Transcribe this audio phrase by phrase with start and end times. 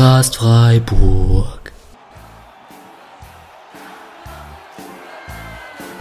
[0.00, 1.72] Podcast Freiburg.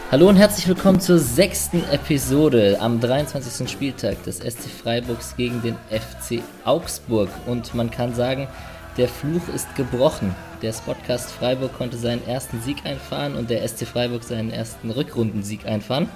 [0.10, 3.70] Hallo und herzlich willkommen zur sechsten Episode am 23.
[3.70, 7.28] Spieltag des SC Freiburgs gegen den FC Augsburg.
[7.46, 8.48] Und man kann sagen,
[8.96, 10.34] der Fluch ist gebrochen.
[10.62, 15.66] Der Podcast Freiburg konnte seinen ersten Sieg einfahren und der SC Freiburg seinen ersten Rückrundensieg
[15.66, 16.08] einfahren.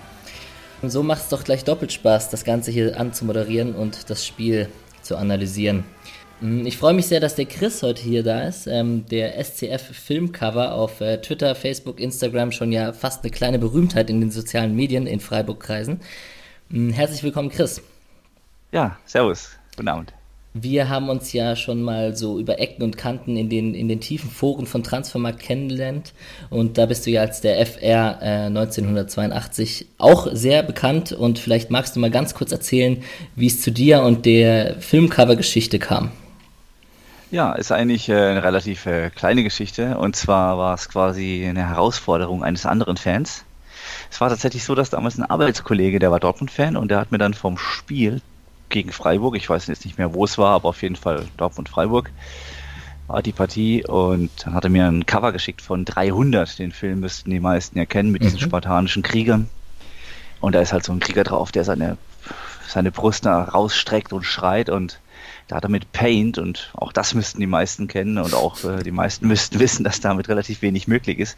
[0.82, 4.70] Und so macht es doch gleich doppelt Spaß, das Ganze hier anzumoderieren und das Spiel
[5.02, 5.84] zu analysieren.
[6.44, 8.68] Hm, ich freue mich sehr, dass der Chris heute hier da ist.
[8.68, 14.10] Ähm, der SCF Filmcover auf äh, Twitter, Facebook, Instagram schon ja fast eine kleine Berühmtheit
[14.10, 16.02] in den sozialen Medien in Freiburg-Kreisen.
[16.70, 17.82] Hm, herzlich willkommen, Chris.
[18.74, 19.52] Ja, servus.
[19.78, 20.14] Guten Abend.
[20.54, 24.02] Wir haben uns ja schon mal so über Ecken und Kanten in den, in den
[24.02, 26.14] tiefen Foren von Transfermarkt kennengelernt.
[26.50, 31.14] Und da bist du ja als der FR äh, 1982 auch sehr bekannt.
[31.14, 33.02] Und vielleicht magst du mal ganz kurz erzählen,
[33.38, 36.12] wie es zu dir und der Filmcover-Geschichte kam.
[37.34, 39.98] Ja, ist eigentlich äh, eine relativ äh, kleine Geschichte.
[39.98, 43.44] Und zwar war es quasi eine Herausforderung eines anderen Fans.
[44.12, 47.18] Es war tatsächlich so, dass damals ein Arbeitskollege, der war Dortmund-Fan und der hat mir
[47.18, 48.22] dann vom Spiel
[48.70, 52.12] gegen Freiburg, ich weiß jetzt nicht mehr, wo es war, aber auf jeden Fall Dortmund-Freiburg,
[53.08, 56.60] war die Partie und dann hat er mir ein Cover geschickt von 300.
[56.60, 58.44] Den Film müssten die meisten ja kennen mit diesen mhm.
[58.44, 59.50] spartanischen Kriegern.
[60.40, 61.98] Und da ist halt so ein Krieger drauf, der seine,
[62.68, 65.00] seine Brust rausstreckt und schreit und
[65.48, 68.84] da hat er mit Paint und auch das müssten die meisten kennen und auch äh,
[68.84, 71.38] die meisten müssten wissen, dass damit relativ wenig möglich ist.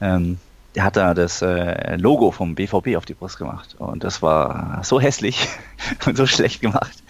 [0.00, 0.38] Ähm,
[0.74, 4.80] der hat da das äh, Logo vom BVB auf die Brust gemacht und das war
[4.82, 5.48] so hässlich
[6.06, 7.02] und so schlecht gemacht.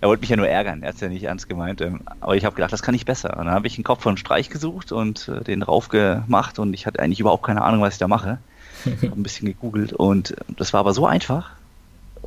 [0.00, 1.80] Er wollte mich ja nur ärgern, er hat es ja nicht ernst gemeint.
[1.80, 3.38] Ähm, aber ich habe gedacht, das kann ich besser.
[3.38, 6.74] Und dann habe ich einen Kopf von Streich gesucht und äh, den drauf gemacht und
[6.74, 8.38] ich hatte eigentlich überhaupt keine Ahnung, was ich da mache.
[8.84, 11.50] habe ein bisschen gegoogelt und äh, das war aber so einfach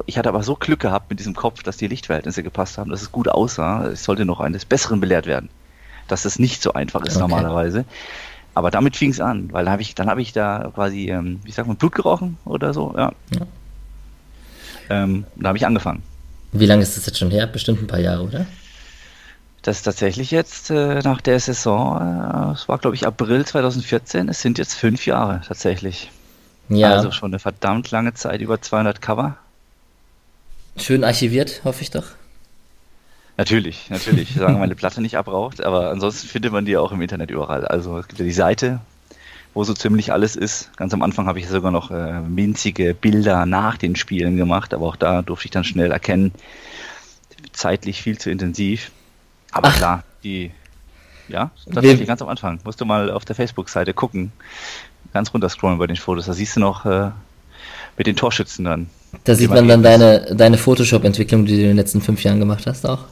[0.06, 3.02] ich hatte aber so Glück gehabt mit diesem Kopf, dass die Lichtverhältnisse gepasst haben, dass
[3.02, 3.91] es gut aussah.
[3.91, 5.50] Ich sollte noch eines Besseren belehrt werden,
[6.08, 7.28] dass es nicht so einfach ist okay.
[7.28, 7.86] normalerweise.
[8.56, 11.52] Aber damit fing es an, weil hab ich, dann habe ich da quasi, ähm, wie
[11.52, 13.12] sagt man, Blut gerochen oder so, ja.
[13.31, 13.46] ja.
[14.90, 16.03] Ähm, da habe ich angefangen.
[16.52, 17.46] Wie lange ist das jetzt schon her?
[17.46, 18.46] Bestimmt ein paar Jahre, oder?
[19.62, 24.30] Das ist tatsächlich jetzt äh, nach der Saison, äh, es war glaube ich April 2014,
[24.30, 26.09] es sind jetzt fünf Jahre tatsächlich.
[26.69, 26.94] Ja.
[26.94, 29.38] Also schon eine verdammt lange Zeit, über 200 Cover.
[30.79, 32.06] Schön archiviert, hoffe ich doch.
[33.38, 34.34] Natürlich, natürlich.
[34.35, 37.66] Sagen meine Platte nicht abraucht, aber ansonsten findet man die auch im Internet überall.
[37.66, 38.81] Also es gibt ja die Seite,
[39.53, 40.75] wo so ziemlich alles ist.
[40.75, 44.88] Ganz am Anfang habe ich sogar noch äh, winzige Bilder nach den Spielen gemacht, aber
[44.88, 46.34] auch da durfte ich dann schnell erkennen,
[47.53, 48.91] zeitlich viel zu intensiv.
[49.51, 49.78] Aber Ach.
[49.78, 50.51] klar, die,
[51.29, 52.59] ja, tatsächlich ganz am Anfang.
[52.63, 54.31] Musst du mal auf der Facebook-Seite gucken,
[55.13, 56.25] ganz runter scrollen bei den Fotos.
[56.25, 57.12] Da siehst du noch äh,
[57.97, 58.89] mit den Torschützen dann.
[59.24, 62.66] Da sieht man dann deine, deine Photoshop-Entwicklung, die du in den letzten fünf Jahren gemacht
[62.68, 63.06] hast, auch.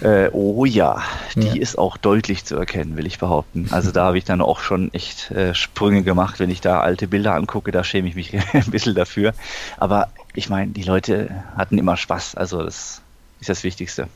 [0.00, 1.02] Äh, oh ja,
[1.34, 1.54] die ja.
[1.54, 3.66] ist auch deutlich zu erkennen, will ich behaupten.
[3.72, 7.08] Also da habe ich dann auch schon echt äh, Sprünge gemacht, wenn ich da alte
[7.08, 9.34] Bilder angucke, da schäme ich mich ein bisschen dafür.
[9.76, 13.00] Aber ich meine, die Leute hatten immer Spaß, also das
[13.40, 14.06] ist das Wichtigste.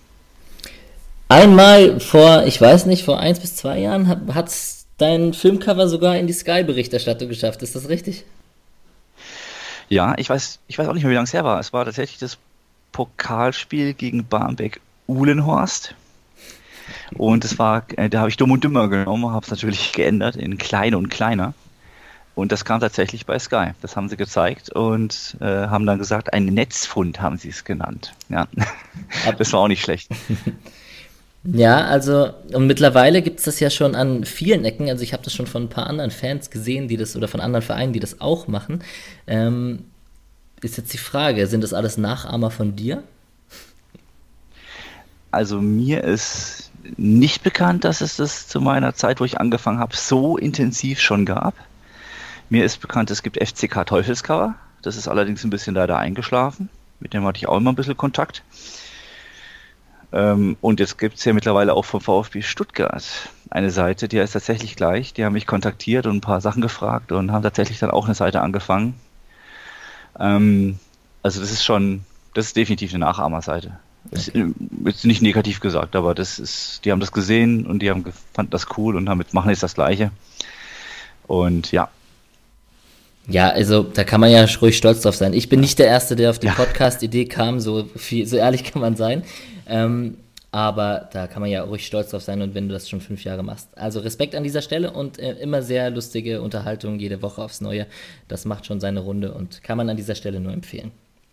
[1.28, 6.17] Einmal vor, ich weiß nicht, vor eins bis zwei Jahren hat es dein Filmcover sogar
[6.17, 8.25] in die Sky-Berichterstattung geschafft, ist das richtig?
[9.92, 11.60] Ja, ich weiß, ich weiß auch nicht mehr, wie lange es her war.
[11.60, 12.38] Es war tatsächlich das
[12.92, 15.94] Pokalspiel gegen Barmbek-Uhlenhorst.
[17.12, 20.36] Und es war, äh, da habe ich dumm und dümmer genommen, habe es natürlich geändert
[20.36, 21.53] in klein und kleiner.
[22.34, 23.72] Und das kam tatsächlich bei Sky.
[23.82, 28.14] Das haben sie gezeigt und äh, haben dann gesagt, ein Netzfund haben sie es genannt.
[28.30, 28.48] Ja,
[29.36, 30.09] das war auch nicht schlecht.
[31.44, 34.88] Ja, also und mittlerweile gibt es das ja schon an vielen Ecken.
[34.88, 37.41] Also ich habe das schon von ein paar anderen Fans gesehen, die das oder von
[37.41, 38.84] anderen Vereinen, die das auch machen.
[39.26, 39.86] Ähm,
[40.60, 43.03] ist jetzt die Frage, sind das alles Nachahmer von dir?
[45.32, 49.97] Also mir ist nicht bekannt, dass es das zu meiner Zeit, wo ich angefangen habe,
[49.97, 51.54] so intensiv schon gab.
[52.50, 54.54] Mir ist bekannt, es gibt FCK Teufelscover.
[54.83, 56.68] Das ist allerdings ein bisschen leider eingeschlafen.
[57.00, 58.42] Mit dem hatte ich auch immer ein bisschen Kontakt.
[60.12, 63.04] Ähm, und jetzt gibt es ja mittlerweile auch vom VfB Stuttgart
[63.50, 65.12] eine Seite, die heißt tatsächlich gleich.
[65.14, 68.14] Die haben mich kontaktiert und ein paar Sachen gefragt und haben tatsächlich dann auch eine
[68.14, 68.94] Seite angefangen.
[70.18, 70.78] Ähm,
[71.22, 72.04] also das ist schon,
[72.34, 73.78] das ist definitiv eine Nachahmerseite.
[74.10, 74.53] Okay.
[74.84, 78.04] Ist, nicht negativ gesagt, aber das ist, die haben das gesehen und die haben
[78.34, 80.10] fanden das cool und damit machen jetzt das Gleiche.
[81.26, 81.88] Und ja,
[83.28, 85.32] ja, also da kann man ja ruhig stolz drauf sein.
[85.32, 86.54] Ich bin nicht der Erste, der auf die ja.
[86.54, 89.22] Podcast-Idee kam, so, viel, so ehrlich kann man sein.
[89.72, 90.19] Ähm,
[90.54, 93.24] aber da kann man ja ruhig stolz drauf sein und wenn du das schon fünf
[93.24, 93.71] Jahre machst.
[93.77, 97.86] Also Respekt an dieser Stelle und äh, immer sehr lustige Unterhaltung jede Woche aufs Neue.
[98.28, 100.92] Das macht schon seine Runde und kann man an dieser Stelle nur empfehlen.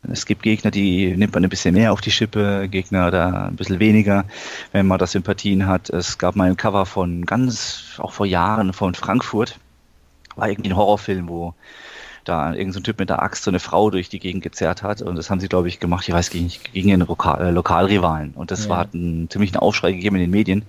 [0.09, 3.57] Es gibt Gegner, die nimmt man ein bisschen mehr auf die Schippe, Gegner da ein
[3.57, 4.23] bisschen weniger,
[4.71, 5.89] wenn man da Sympathien hat.
[5.89, 9.59] Es gab mal ein Cover von ganz, auch vor Jahren, von Frankfurt.
[10.37, 11.53] War irgendwie ein Horrorfilm, wo
[12.29, 15.01] da irgendein so Typ mit der Axt so eine Frau durch die Gegend gezerrt hat.
[15.01, 18.33] Und das haben sie, glaube ich, gemacht, ich weiß nicht, gegen einen Lokal, äh, Lokalrivalen.
[18.35, 18.69] Und das ja.
[18.69, 20.63] war, hat einen ziemlichen Aufschrei gegeben in den Medien.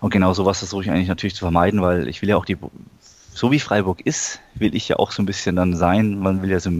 [0.00, 2.56] Und genau sowas versuche ich eigentlich natürlich zu vermeiden, weil ich will ja auch die,
[3.32, 6.18] so wie Freiburg ist, will ich ja auch so ein bisschen dann sein.
[6.18, 6.70] Man will ja so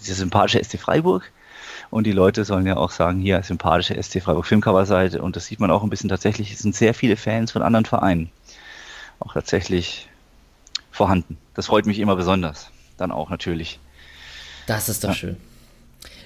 [0.00, 1.30] diese sympathische SC Freiburg.
[1.90, 5.22] Und die Leute sollen ja auch sagen, hier sympathische SC Freiburg Filmcoverseite.
[5.22, 7.84] Und das sieht man auch ein bisschen tatsächlich, es sind sehr viele Fans von anderen
[7.84, 8.30] Vereinen
[9.20, 10.08] auch tatsächlich
[10.90, 11.38] vorhanden.
[11.54, 12.70] Das freut mich immer besonders.
[12.96, 13.78] Dann auch natürlich.
[14.66, 15.14] Das ist doch ja.
[15.14, 15.36] schön.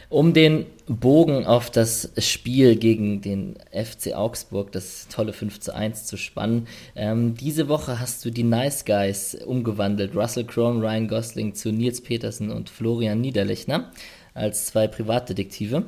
[0.08, 6.06] Um den Bogen auf das Spiel gegen den FC Augsburg, das tolle 5 zu 1
[6.06, 6.66] zu spannen.
[6.96, 10.16] Ähm, diese Woche hast du die Nice Guys umgewandelt.
[10.16, 13.92] Russell Crowe, Ryan Gosling zu Nils Petersen und Florian Niederlechner
[14.34, 15.84] als zwei Privatdetektive.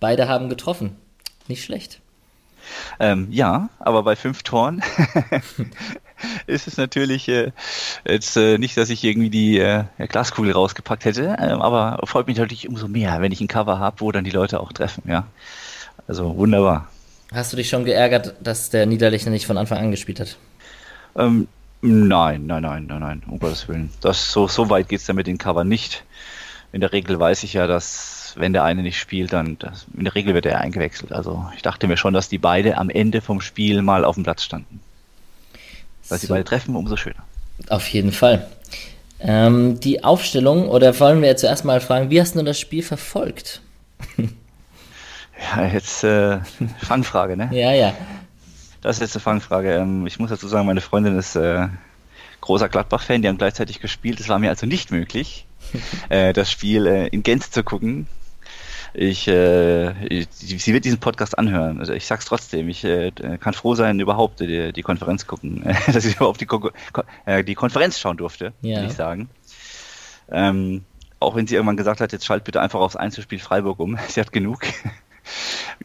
[0.00, 0.96] Beide haben getroffen.
[1.46, 2.00] Nicht schlecht.
[2.98, 4.82] Ähm, ja, aber bei fünf Toren
[6.46, 7.52] ist es natürlich äh,
[8.06, 12.38] jetzt äh, nicht, dass ich irgendwie die äh, Glaskugel rausgepackt hätte, ähm, aber freut mich
[12.38, 15.26] natürlich umso mehr, wenn ich ein Cover habe, wo dann die Leute auch treffen, ja.
[16.08, 16.88] Also wunderbar.
[17.32, 20.36] Hast du dich schon geärgert, dass der Niederlechner nicht von Anfang an gespielt hat?
[21.16, 21.48] Ähm,
[21.80, 23.90] nein, nein, nein, nein, nein, um Gottes Willen.
[24.00, 26.04] Das, so, so weit geht es dann mit den Cover nicht.
[26.72, 30.04] In der Regel weiß ich ja, dass wenn der eine nicht spielt, dann das, in
[30.04, 31.12] der Regel wird er eingewechselt.
[31.12, 34.24] Also ich dachte mir schon, dass die beide am Ende vom Spiel mal auf dem
[34.24, 34.80] Platz standen.
[36.08, 36.26] Weil so.
[36.26, 37.24] sie beide treffen, umso schöner.
[37.68, 38.46] Auf jeden Fall.
[39.18, 42.82] Ähm, die Aufstellung, oder wollen wir jetzt zuerst mal fragen, wie hast du das Spiel
[42.82, 43.62] verfolgt?
[44.18, 46.38] ja, jetzt äh,
[46.78, 47.48] Fangfrage, ne?
[47.52, 47.94] ja, ja.
[48.82, 49.74] Das ist jetzt eine Fangfrage.
[49.74, 51.66] Ähm, ich muss dazu sagen, meine Freundin ist äh,
[52.40, 54.20] großer Gladbach-Fan, die haben gleichzeitig gespielt.
[54.20, 55.46] Es war mir also nicht möglich,
[56.08, 58.06] äh, das Spiel äh, in Gänze zu gucken.
[58.98, 61.80] Ich, äh, ich, sie wird diesen Podcast anhören.
[61.80, 62.70] Also ich sag's trotzdem.
[62.70, 65.62] Ich äh, kann froh sein, überhaupt die, die Konferenz gucken,
[65.92, 66.70] dass ich überhaupt die, Ko
[67.26, 68.76] äh, die Konferenz schauen durfte, ja.
[68.76, 69.28] würde ich sagen.
[70.30, 70.84] Ähm,
[71.20, 73.98] auch wenn sie irgendwann gesagt hat, jetzt schalt bitte einfach aufs Einzelspiel Freiburg um.
[74.08, 74.60] Sie hat genug.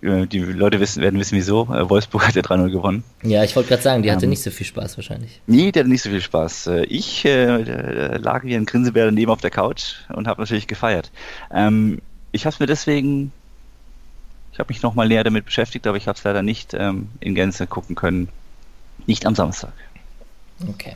[0.03, 1.63] Äh, die Leute wissen, werden wissen, wieso.
[1.63, 3.03] Äh, Wolfsburg hat ja 3-0 gewonnen.
[3.23, 5.41] Ja, ich wollte gerade sagen, die hatte ähm, nicht so viel Spaß wahrscheinlich.
[5.47, 6.69] Nee, die hatte nicht so viel Spaß.
[6.87, 11.11] Ich äh, lag wie ein Grinsebär daneben auf der Couch und habe natürlich gefeiert.
[11.51, 13.31] Ähm, ich habe es mir deswegen,
[14.53, 17.35] ich habe mich nochmal näher damit beschäftigt, aber ich habe es leider nicht ähm, in
[17.35, 18.29] Gänze gucken können.
[19.07, 19.73] Nicht am Samstag.
[20.67, 20.95] Okay.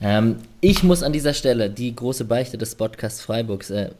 [0.00, 3.90] Ähm, ich muss an dieser Stelle die große Beichte des Podcasts Freiburgs äh,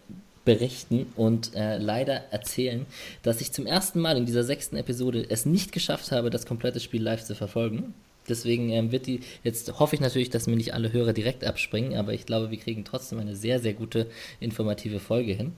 [0.44, 2.86] berichten und äh, leider erzählen,
[3.22, 6.80] dass ich zum ersten Mal in dieser sechsten Episode es nicht geschafft habe, das komplette
[6.80, 7.94] Spiel live zu verfolgen.
[8.28, 11.96] Deswegen ähm, wird die, jetzt hoffe ich natürlich, dass mir nicht alle Hörer direkt abspringen,
[11.96, 14.06] aber ich glaube, wir kriegen trotzdem eine sehr, sehr gute
[14.40, 15.52] informative Folge hin.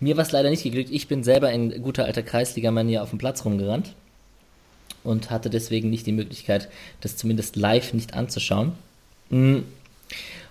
[0.00, 0.90] Mir war es leider nicht geglückt.
[0.92, 3.94] Ich bin selber in guter alter Kreisliga-Manier auf dem Platz rumgerannt
[5.02, 6.68] und hatte deswegen nicht die Möglichkeit,
[7.00, 8.72] das zumindest live nicht anzuschauen.
[9.30, 9.64] Mhm.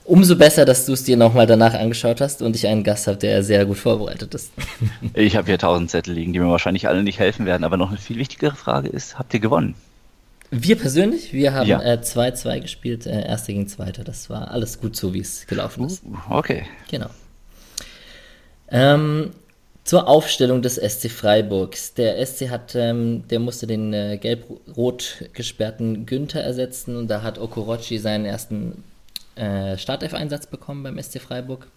[0.05, 3.17] Umso besser, dass du es dir nochmal danach angeschaut hast und ich einen Gast habe,
[3.17, 4.51] der sehr gut vorbereitet ist.
[5.13, 7.89] ich habe hier tausend Zettel liegen, die mir wahrscheinlich alle nicht helfen werden, aber noch
[7.89, 9.75] eine viel wichtigere Frage ist, habt ihr gewonnen?
[10.51, 12.53] Wir persönlich, wir haben 2-2 ja.
[12.53, 14.03] äh, gespielt, äh, Erste gegen Zweite.
[14.03, 16.03] Das war alles gut so, wie es gelaufen ist.
[16.03, 16.65] Uh, okay.
[16.91, 17.09] Genau.
[18.69, 19.31] Ähm,
[19.83, 21.93] zur Aufstellung des SC Freiburgs.
[21.93, 27.37] Der SC hat, ähm, der musste den äh, gelb-rot gesperrten Günther ersetzen und da hat
[27.37, 28.83] Okorochi seinen ersten
[29.35, 31.67] äh, Startelf-Einsatz bekommen beim SC Freiburg.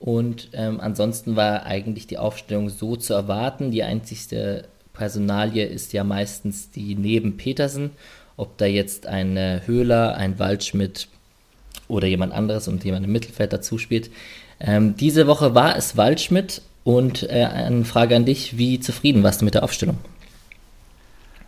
[0.00, 3.70] Und ähm, ansonsten war eigentlich die Aufstellung so zu erwarten.
[3.70, 7.90] Die einzigste Personalie ist ja meistens die neben Petersen.
[8.36, 11.08] Ob da jetzt ein äh, Höhler, ein Waldschmidt
[11.88, 14.10] oder jemand anderes und jemand im Mittelfeld dazu spielt.
[14.60, 19.40] Ähm, diese Woche war es Waldschmidt und äh, eine Frage an dich: Wie zufrieden warst
[19.40, 19.98] du mit der Aufstellung?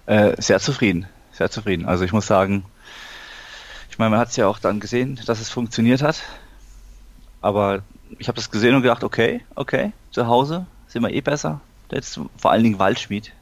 [0.06, 1.86] Äh, sehr zufrieden, sehr zufrieden.
[1.86, 2.64] Also ich muss sagen,
[3.90, 6.22] ich meine, man hat es ja auch dann gesehen, dass es funktioniert hat.
[7.40, 7.82] Aber
[8.18, 11.60] ich habe das gesehen und gedacht, okay, okay, zu Hause sind wir eh besser.
[11.90, 13.32] Jetzt vor allen Dingen Waldschmied.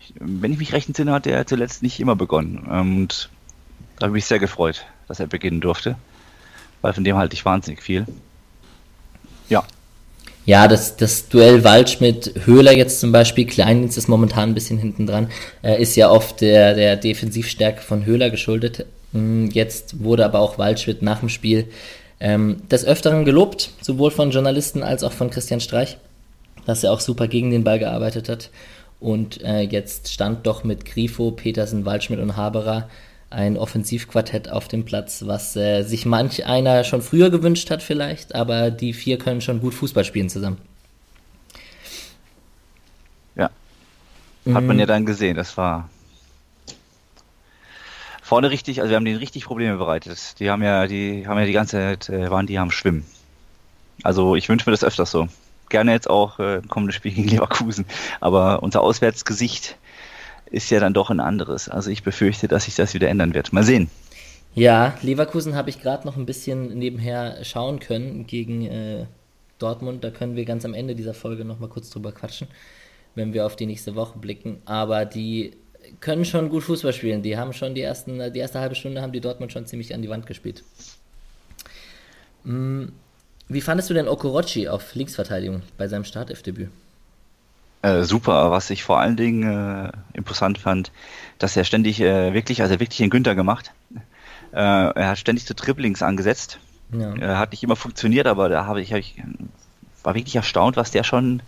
[0.00, 2.58] Ich, wenn ich mich recht entsinne, hat er zuletzt nicht immer begonnen.
[2.58, 3.30] Und
[3.96, 5.96] da habe ich mich sehr gefreut, dass er beginnen durfte.
[6.80, 8.06] Weil von dem halte ich wahnsinnig viel.
[9.48, 9.64] Ja.
[10.46, 15.28] Ja, das, das Duell Waldschmidt-Höhler jetzt zum Beispiel, Kleindienst ist momentan ein bisschen hinten dran,
[15.62, 18.84] äh, ist ja oft der, der Defensivstärke von Höhler geschuldet.
[19.12, 21.68] Mm, jetzt wurde aber auch Waldschmidt nach dem Spiel
[22.20, 25.96] ähm, des Öfteren gelobt, sowohl von Journalisten als auch von Christian Streich,
[26.66, 28.50] dass er auch super gegen den Ball gearbeitet hat.
[29.00, 32.88] Und äh, jetzt stand doch mit Grifo, Petersen, Waldschmidt und Haberer
[33.34, 38.34] ein Offensivquartett auf dem Platz, was äh, sich manch einer schon früher gewünscht hat vielleicht,
[38.34, 40.58] aber die vier können schon gut Fußball spielen zusammen.
[44.44, 44.56] Mhm.
[44.56, 45.88] Hat man ja dann gesehen, das war
[48.22, 50.38] vorne richtig, also wir haben denen richtig Probleme bereitet.
[50.38, 53.04] Die haben ja, die haben ja die ganze Zeit, äh, waren die am Schwimmen.
[54.02, 55.28] Also ich wünsche mir das öfters so.
[55.70, 57.86] Gerne jetzt auch äh, kommendes Spiel gegen Leverkusen.
[58.20, 59.76] Aber unser Auswärtsgesicht
[60.54, 61.68] ist ja dann doch ein anderes.
[61.68, 63.52] Also ich befürchte, dass sich das wieder ändern wird.
[63.52, 63.90] Mal sehen.
[64.54, 69.06] Ja, Leverkusen habe ich gerade noch ein bisschen nebenher schauen können gegen äh,
[69.58, 70.04] Dortmund.
[70.04, 72.46] Da können wir ganz am Ende dieser Folge noch mal kurz drüber quatschen,
[73.16, 74.62] wenn wir auf die nächste Woche blicken.
[74.64, 75.54] Aber die
[76.00, 77.22] können schon gut Fußball spielen.
[77.22, 80.02] Die haben schon die ersten, die erste halbe Stunde haben die Dortmund schon ziemlich an
[80.02, 80.62] die Wand gespielt.
[82.44, 82.86] Mm,
[83.48, 86.70] wie fandest du denn Okorochi auf Linksverteidigung bei seinem Startelfdebüt?
[87.84, 90.90] Äh, super, was ich vor allen Dingen äh, imposant fand,
[91.38, 93.72] dass er ständig äh, wirklich, also wirklich den Günther gemacht.
[94.52, 96.58] Äh, er hat ständig zu Dribblings angesetzt.
[96.92, 97.14] Ja.
[97.16, 99.22] Er hat nicht immer funktioniert, aber da habe ich, hab ich
[100.02, 101.42] war wirklich erstaunt, was der schon,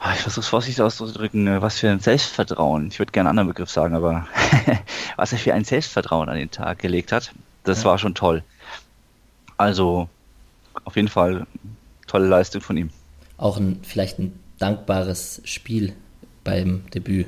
[0.00, 3.38] ah, ich versuche es vorsichtig auszudrücken, äh, was für ein Selbstvertrauen, ich würde gerne einen
[3.38, 4.26] anderen Begriff sagen, aber
[5.16, 7.30] was er für ein Selbstvertrauen an den Tag gelegt hat,
[7.62, 7.90] das ja.
[7.90, 8.42] war schon toll.
[9.56, 10.08] Also
[10.84, 11.46] auf jeden Fall
[12.08, 12.90] tolle Leistung von ihm.
[13.36, 15.92] Auch ein, vielleicht ein dankbares Spiel
[16.44, 17.26] beim Debüt,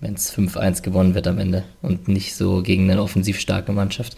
[0.00, 4.16] wenn es 5-1 gewonnen wird am Ende und nicht so gegen eine offensiv starke Mannschaft.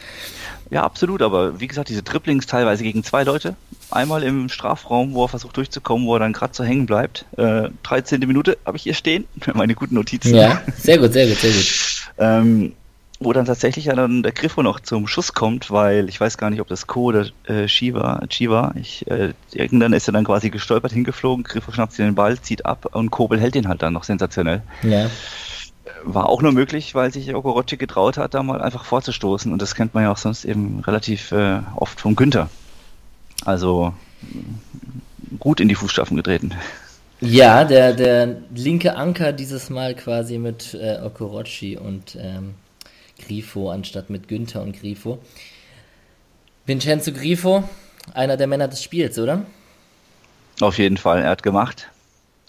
[0.70, 3.54] Ja, absolut, aber wie gesagt, diese Dribblings teilweise gegen zwei Leute.
[3.90, 7.26] Einmal im Strafraum, wo er versucht durchzukommen, wo er dann gerade so hängen bleibt.
[7.36, 8.20] Äh, 13.
[8.20, 10.34] Minute habe ich hier stehen, meine guten Notizen.
[10.34, 12.12] Ja, sehr gut, sehr gut, sehr gut.
[12.18, 12.72] ähm,
[13.20, 16.50] wo dann tatsächlich ja dann der Griffo noch zum Schuss kommt, weil ich weiß gar
[16.50, 20.50] nicht, ob das Co oder äh, Shiva, Chiva, ich, äh, irgendwann ist er dann quasi
[20.50, 23.92] gestolpert hingeflogen, Griffo schnappt sich den Ball, zieht ab und Kobel hält ihn halt dann
[23.92, 24.62] noch sensationell.
[24.82, 25.08] Ja.
[26.02, 29.74] War auch nur möglich, weil sich Okorochi getraut hat, da mal einfach vorzustoßen und das
[29.74, 32.50] kennt man ja auch sonst eben relativ äh, oft von Günther.
[33.44, 33.94] Also
[35.38, 36.52] gut in die Fußstapfen getreten.
[37.20, 42.54] Ja, der, der linke Anker dieses Mal quasi mit äh, Okorochi und ähm,
[43.26, 45.18] Grifo anstatt mit Günther und Grifo.
[46.66, 47.68] Vincenzo Grifo,
[48.14, 49.44] einer der Männer des Spiels, oder?
[50.60, 51.22] Auf jeden Fall.
[51.22, 51.90] Er hat gemacht,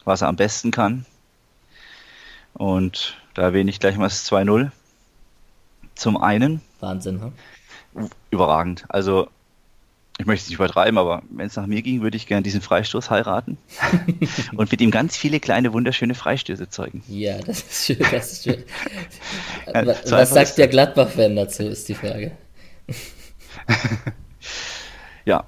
[0.04, 1.06] was er am besten kann.
[2.54, 4.72] Und da erwähne ich gleich mal das 2-0.
[5.96, 6.62] Zum einen.
[6.80, 7.22] Wahnsinn,
[7.94, 8.10] hm?
[8.30, 8.86] Überragend.
[8.90, 9.30] Also
[10.18, 12.62] ich möchte es nicht übertreiben, aber wenn es nach mir ging, würde ich gerne diesen
[12.62, 13.58] Freistoß heiraten
[14.56, 17.04] und mit ihm ganz viele kleine, wunderschöne Freistöße zeugen.
[17.08, 18.64] Ja, das ist schön, das ist schön.
[19.74, 22.32] Was, was sagt der Gladbach-Fan dazu, ist die Frage.
[25.26, 25.44] ja,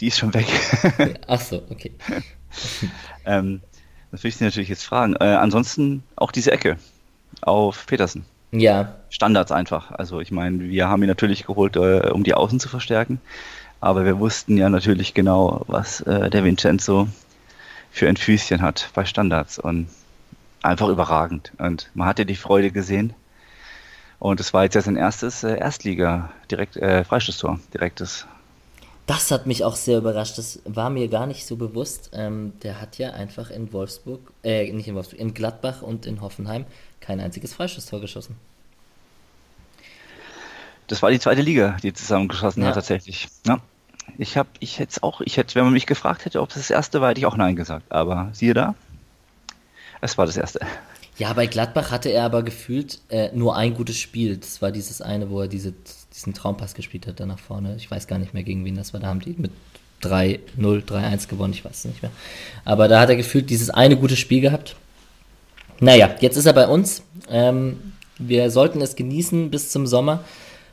[0.00, 0.46] die ist schon weg.
[1.28, 1.92] Ach so, okay.
[3.24, 3.62] ähm,
[4.10, 5.14] das will ich Sie natürlich jetzt fragen.
[5.14, 6.76] Äh, ansonsten auch diese Ecke
[7.40, 8.26] auf Petersen.
[8.50, 8.96] Ja.
[9.08, 9.92] Standards einfach.
[9.92, 13.20] Also ich meine, wir haben ihn natürlich geholt, äh, um die Außen zu verstärken.
[13.82, 17.08] Aber wir wussten ja natürlich genau, was äh, der Vincenzo
[17.90, 19.88] für ein Füßchen hat bei Standards und
[20.62, 21.50] einfach überragend.
[21.58, 23.12] Und man hatte die Freude gesehen.
[24.20, 28.24] Und es war jetzt ja sein erstes äh, Erstliga direkt äh, Freistoßtor, direktes.
[29.06, 30.38] Das hat mich auch sehr überrascht.
[30.38, 32.10] Das war mir gar nicht so bewusst.
[32.12, 36.20] Ähm, der hat ja einfach in Wolfsburg, äh, nicht in Wolfsburg, in Gladbach und in
[36.20, 36.66] Hoffenheim
[37.00, 38.36] kein einziges Freistoßtor geschossen.
[40.86, 42.68] Das war die zweite Liga, die zusammengeschossen ja.
[42.68, 43.26] hat tatsächlich.
[43.44, 43.60] Ja.
[44.18, 46.70] Ich habe, ich hätte auch, ich hätte, wenn man mich gefragt hätte, ob es das
[46.70, 47.90] erste war, hätte ich auch Nein gesagt.
[47.90, 48.74] Aber siehe da,
[50.00, 50.60] es war das erste.
[51.18, 54.38] Ja, bei Gladbach hatte er aber gefühlt äh, nur ein gutes Spiel.
[54.38, 55.74] Das war dieses eine, wo er diese,
[56.14, 57.76] diesen Traumpass gespielt hat, da nach vorne.
[57.76, 59.00] Ich weiß gar nicht mehr, gegen wen das war.
[59.00, 59.52] Da haben die mit
[60.02, 62.10] 3-0, 3-1 gewonnen, ich weiß es nicht mehr.
[62.64, 64.74] Aber da hat er gefühlt dieses eine gute Spiel gehabt.
[65.80, 67.02] Naja, jetzt ist er bei uns.
[67.28, 70.24] Ähm, wir sollten es genießen bis zum Sommer.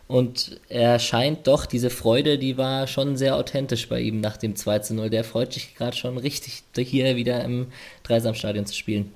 [0.10, 4.56] Und er scheint doch, diese Freude, die war schon sehr authentisch bei ihm nach dem
[4.56, 5.12] 2 zu 0.
[5.12, 7.68] Der freut sich gerade schon richtig, hier wieder im
[8.02, 9.14] Dreisamstadion zu spielen.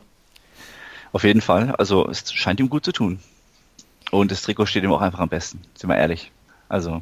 [1.12, 1.74] Auf jeden Fall.
[1.78, 3.20] Also es scheint ihm gut zu tun.
[4.12, 6.32] Und das Trikot steht ihm auch einfach am besten, sind wir ehrlich.
[6.70, 7.02] Also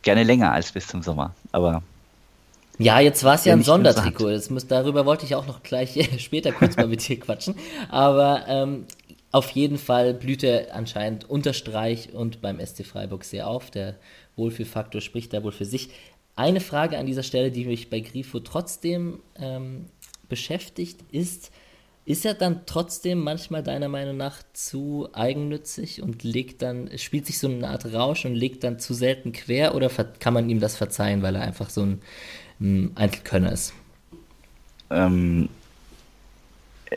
[0.00, 1.82] gerne länger als bis zum Sommer, aber.
[2.78, 4.30] Ja, jetzt war es ja ein Sondertrikot.
[4.30, 7.56] Das muss, darüber wollte ich auch noch gleich später kurz mal mit dir quatschen.
[7.90, 8.86] Aber ähm,
[9.34, 13.68] auf jeden Fall blüht er anscheinend unter Streich und beim SC Freiburg sehr auf.
[13.72, 13.96] Der
[14.36, 15.88] Wohlfühlfaktor spricht da wohl für sich.
[16.36, 19.86] Eine Frage an dieser Stelle, die mich bei Grifo trotzdem ähm,
[20.28, 21.50] beschäftigt, ist,
[22.04, 27.40] ist er dann trotzdem manchmal deiner Meinung nach zu eigennützig und legt dann, spielt sich
[27.40, 29.88] so eine Art Rausch und legt dann zu selten quer oder
[30.20, 32.02] kann man ihm das verzeihen, weil er einfach so ein,
[32.60, 33.74] ein Einzelkönner ist?
[34.90, 35.48] Ähm,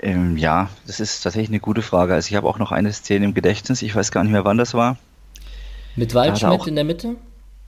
[0.04, 2.14] ähm, ja, das ist tatsächlich eine gute Frage.
[2.14, 4.58] Also ich habe auch noch eine Szene im Gedächtnis, ich weiß gar nicht mehr, wann
[4.58, 4.98] das war.
[5.96, 6.68] Mit Waldschmidt auch...
[6.68, 7.16] in der Mitte?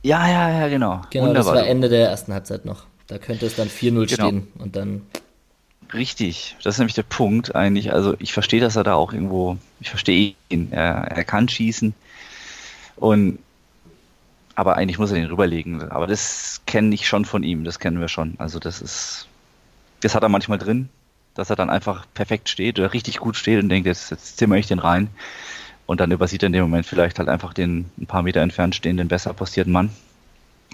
[0.04, 1.02] Ja, ja, ja, genau.
[1.10, 1.54] Genau, Wunderbar.
[1.56, 2.86] das war Ende der ersten Halbzeit noch.
[3.08, 4.06] Da könnte es dann 4-0 genau.
[4.06, 5.02] stehen und dann.
[5.94, 7.92] Richtig, das ist nämlich der Punkt eigentlich.
[7.92, 11.96] Also ich verstehe, dass er da auch irgendwo, ich verstehe ihn, er, er kann schießen
[12.96, 13.40] und
[14.60, 15.90] aber eigentlich muss er den rüberlegen.
[15.90, 18.36] Aber das kenne ich schon von ihm, das kennen wir schon.
[18.40, 19.28] Also das ist,
[20.02, 20.90] das hat er manchmal drin,
[21.40, 24.58] dass er dann einfach perfekt steht oder richtig gut steht und denkt, jetzt, jetzt zimmer
[24.58, 25.10] ich den rein.
[25.86, 28.76] Und dann übersieht er in dem Moment vielleicht halt einfach den ein paar Meter entfernt
[28.76, 29.90] stehenden besser postierten Mann.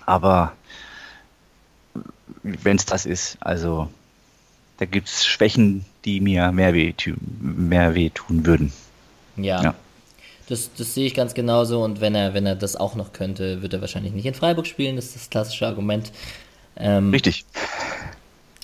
[0.05, 0.53] Aber
[2.43, 3.89] wenn es das ist, also
[4.77, 6.93] da gibt es Schwächen, die mir mehr weh,
[7.39, 8.73] mehr weh tun würden.
[9.37, 9.63] Ja.
[9.63, 9.75] ja.
[10.49, 13.61] Das, das sehe ich ganz genauso und wenn er, wenn er das auch noch könnte,
[13.61, 16.11] wird er wahrscheinlich nicht in Freiburg spielen, das ist das klassische Argument.
[16.75, 17.45] Ähm, Richtig.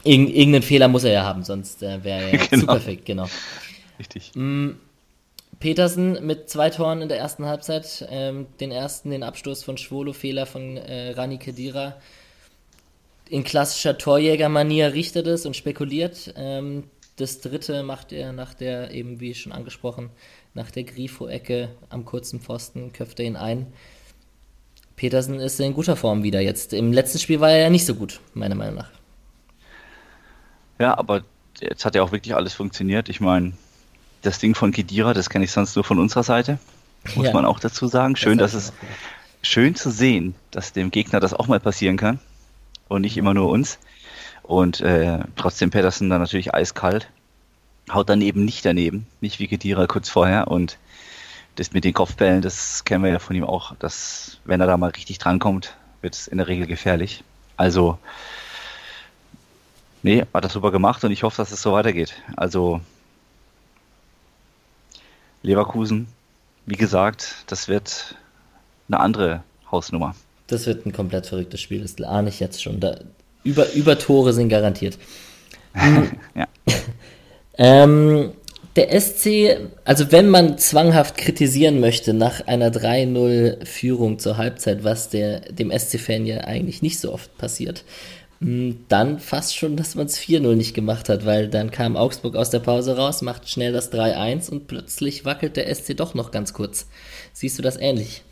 [0.03, 2.61] Irg irgendeinen Fehler muss er ja haben, sonst äh, wäre er ja genau.
[2.61, 3.27] zu perfekt, genau.
[3.99, 4.31] Richtig.
[4.35, 4.71] Mm,
[5.59, 10.13] Petersen mit zwei Toren in der ersten Halbzeit, ähm, den ersten, den Abstoß von Schwolo,
[10.13, 11.97] Fehler von äh, Rani Kedira
[13.31, 16.33] in klassischer Torjägermanier richtet es und spekuliert.
[16.35, 16.83] Ähm,
[17.15, 20.09] das dritte macht er nach der, eben wie schon angesprochen,
[20.53, 23.67] nach der Grifo-Ecke am kurzen Pfosten, köpft er ihn ein.
[24.97, 26.73] Petersen ist in guter Form wieder jetzt.
[26.73, 28.91] Im letzten Spiel war er ja nicht so gut, meiner Meinung nach.
[30.81, 31.21] Ja, aber
[31.59, 33.07] jetzt hat ja auch wirklich alles funktioniert.
[33.07, 33.53] Ich meine,
[34.23, 36.57] das Ding von Kedira, das kenne ich sonst nur von unserer Seite,
[37.13, 37.33] muss ja.
[37.33, 38.15] man auch dazu sagen.
[38.15, 38.73] Schön, das dass es
[39.43, 42.19] schön zu sehen, dass dem Gegner das auch mal passieren kann
[42.87, 43.77] und nicht immer nur uns.
[44.41, 47.07] Und äh, trotzdem Pedersen dann natürlich eiskalt.
[47.93, 50.47] Haut dann eben nicht daneben, nicht wie Kedira kurz vorher.
[50.47, 50.79] Und
[51.57, 54.77] das mit den Kopfbällen, das kennen wir ja von ihm auch, dass wenn er da
[54.77, 57.23] mal richtig drankommt, wird es in der Regel gefährlich.
[57.55, 57.99] Also,
[60.03, 62.13] nee, hat das super gemacht und ich hoffe, dass es so weitergeht.
[62.35, 62.81] Also,
[65.43, 66.07] Leverkusen,
[66.65, 68.15] wie gesagt, das wird
[68.87, 70.15] eine andere Hausnummer.
[70.47, 72.79] Das wird ein komplett verrücktes Spiel, das ahne ich jetzt schon.
[72.79, 72.99] Da,
[73.43, 74.97] über, über Tore sind garantiert.
[76.35, 76.47] ja.
[77.57, 78.33] ähm,
[78.75, 85.41] der SC, also wenn man zwanghaft kritisieren möchte nach einer 3-0-Führung zur Halbzeit, was der,
[85.51, 90.17] dem SC-Fan ja eigentlich nicht so oft passiert, hm, dann fast schon, dass man es
[90.17, 93.93] 4-0 nicht gemacht hat, weil dann kam Augsburg aus der Pause raus, macht schnell das
[93.93, 96.87] 3-1 und plötzlich wackelt der SC doch noch ganz kurz.
[97.33, 98.23] Siehst du das ähnlich?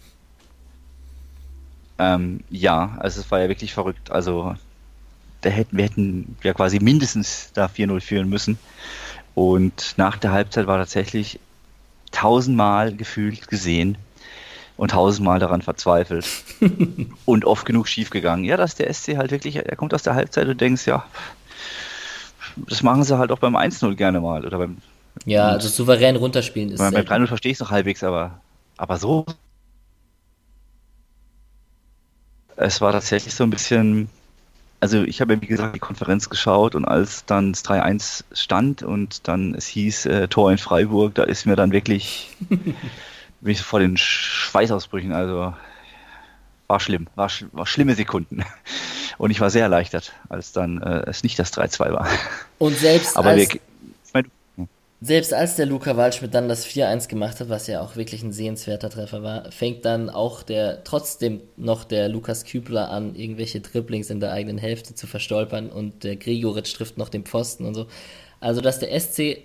[1.99, 4.09] Ähm, ja, also es war ja wirklich verrückt.
[4.09, 4.55] Also
[5.41, 8.57] da hätten, wir hätten ja quasi mindestens da 4-0 führen müssen.
[9.35, 11.39] Und nach der Halbzeit war tatsächlich
[12.11, 13.95] tausendmal gefühlt gesehen
[14.79, 16.27] und tausendmal daran verzweifelt
[17.25, 18.45] und oft genug schiefgegangen.
[18.45, 21.05] Ja, dass der SC halt wirklich, er kommt aus der Halbzeit und denkst, ja,
[22.55, 24.45] das machen sie halt auch beim 1-0 gerne mal.
[24.45, 24.77] Oder beim,
[25.25, 26.79] ja, also souverän runterspielen ist.
[26.79, 28.39] Beim 3-0 verstehe ich es noch halbwegs, aber,
[28.77, 29.25] aber so
[32.59, 34.09] es war tatsächlich so ein bisschen,
[34.79, 38.83] also ich habe ja wie gesagt die Konferenz geschaut und als dann das 3-1 stand
[38.83, 42.35] und dann es hieß äh, Tor in Freiburg, da ist mir dann wirklich,
[43.41, 45.53] bin ich so vor den Schweißausbrüchen, also
[46.67, 48.43] war schlimm, war, war schlimme Sekunden.
[49.17, 52.07] Und ich war sehr erleichtert, als dann äh, es nicht das 3-2 war.
[52.57, 53.59] Und selbst Aber als, wir,
[55.01, 58.33] selbst als der Luca Waldschmidt dann das 4-1 gemacht hat, was ja auch wirklich ein
[58.33, 64.09] sehenswerter Treffer war, fängt dann auch der trotzdem noch der Lukas Kübler an, irgendwelche Dribblings
[64.09, 67.87] in der eigenen Hälfte zu verstolpern und der Gregoritsch trifft noch den Pfosten und so.
[68.41, 69.37] Also, dass der SC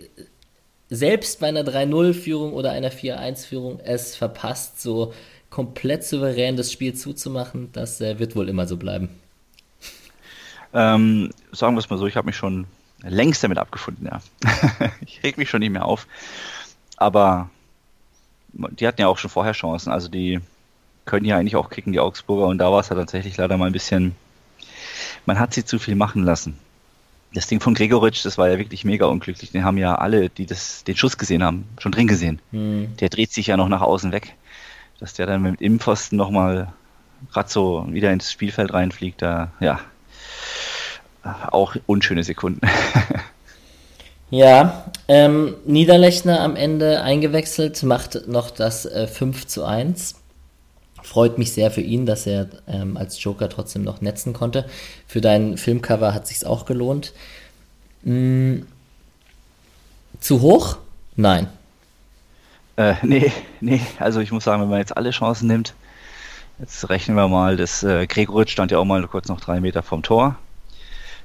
[0.95, 5.13] selbst bei einer 3-0-Führung oder einer 4-1-Führung es verpasst, so
[5.51, 9.09] komplett souverän das Spiel zuzumachen, das äh, wird wohl immer so bleiben.
[10.73, 12.67] Ähm, sagen wir es mal so, ich habe mich schon
[13.03, 14.21] längst damit abgefunden, ja.
[15.07, 16.07] ich reg mich schon nicht mehr auf.
[16.97, 17.51] Aber
[18.53, 19.93] die hatten ja auch schon vorher Chancen.
[19.93, 20.41] Also die
[21.05, 22.47] können ja eigentlich auch kicken, die Augsburger.
[22.47, 24.17] Und da war es ja tatsächlich leider mal ein bisschen,
[25.27, 26.59] man hat sie zu viel machen lassen.
[27.35, 29.51] Das Ding von Gregoritsch, das war ja wirklich mega unglücklich.
[29.51, 32.41] Den haben ja alle, die das, den Schuss gesehen haben, schon drin gesehen.
[32.53, 32.97] Mhm.
[33.01, 34.35] Der dreht sich ja noch nach außen weg.
[35.01, 36.73] Dass der dann mit dem Impfosten nochmal
[37.33, 39.81] gerade so wieder ins Spielfeld reinfliegt, da, ja,
[41.51, 42.61] auch unschöne Sekunden.
[44.31, 50.17] ja, ähm, Niederlechner am Ende eingewechselt, macht noch das äh, 5 zu 1.
[51.05, 54.65] Freut mich sehr für ihn, dass er ähm, als Joker trotzdem noch netzen konnte.
[55.07, 57.13] Für dein Filmcover hat sich's auch gelohnt.
[58.05, 58.67] Hm,
[60.19, 60.79] zu hoch?
[61.15, 61.49] Nein.
[62.77, 65.75] Äh, nee, nee, also ich muss sagen, wenn man jetzt alle Chancen nimmt,
[66.59, 69.83] jetzt rechnen wir mal, das äh, Gregoritsch stand ja auch mal kurz noch drei Meter
[69.83, 70.37] vom Tor.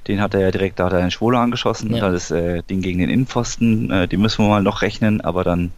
[0.08, 1.96] Den hat er ja direkt, da hat er einen Schwole angeschossen.
[1.96, 2.10] Ja.
[2.10, 5.72] Das äh, Ding gegen den Innenpfosten, äh, die müssen wir mal noch rechnen, aber dann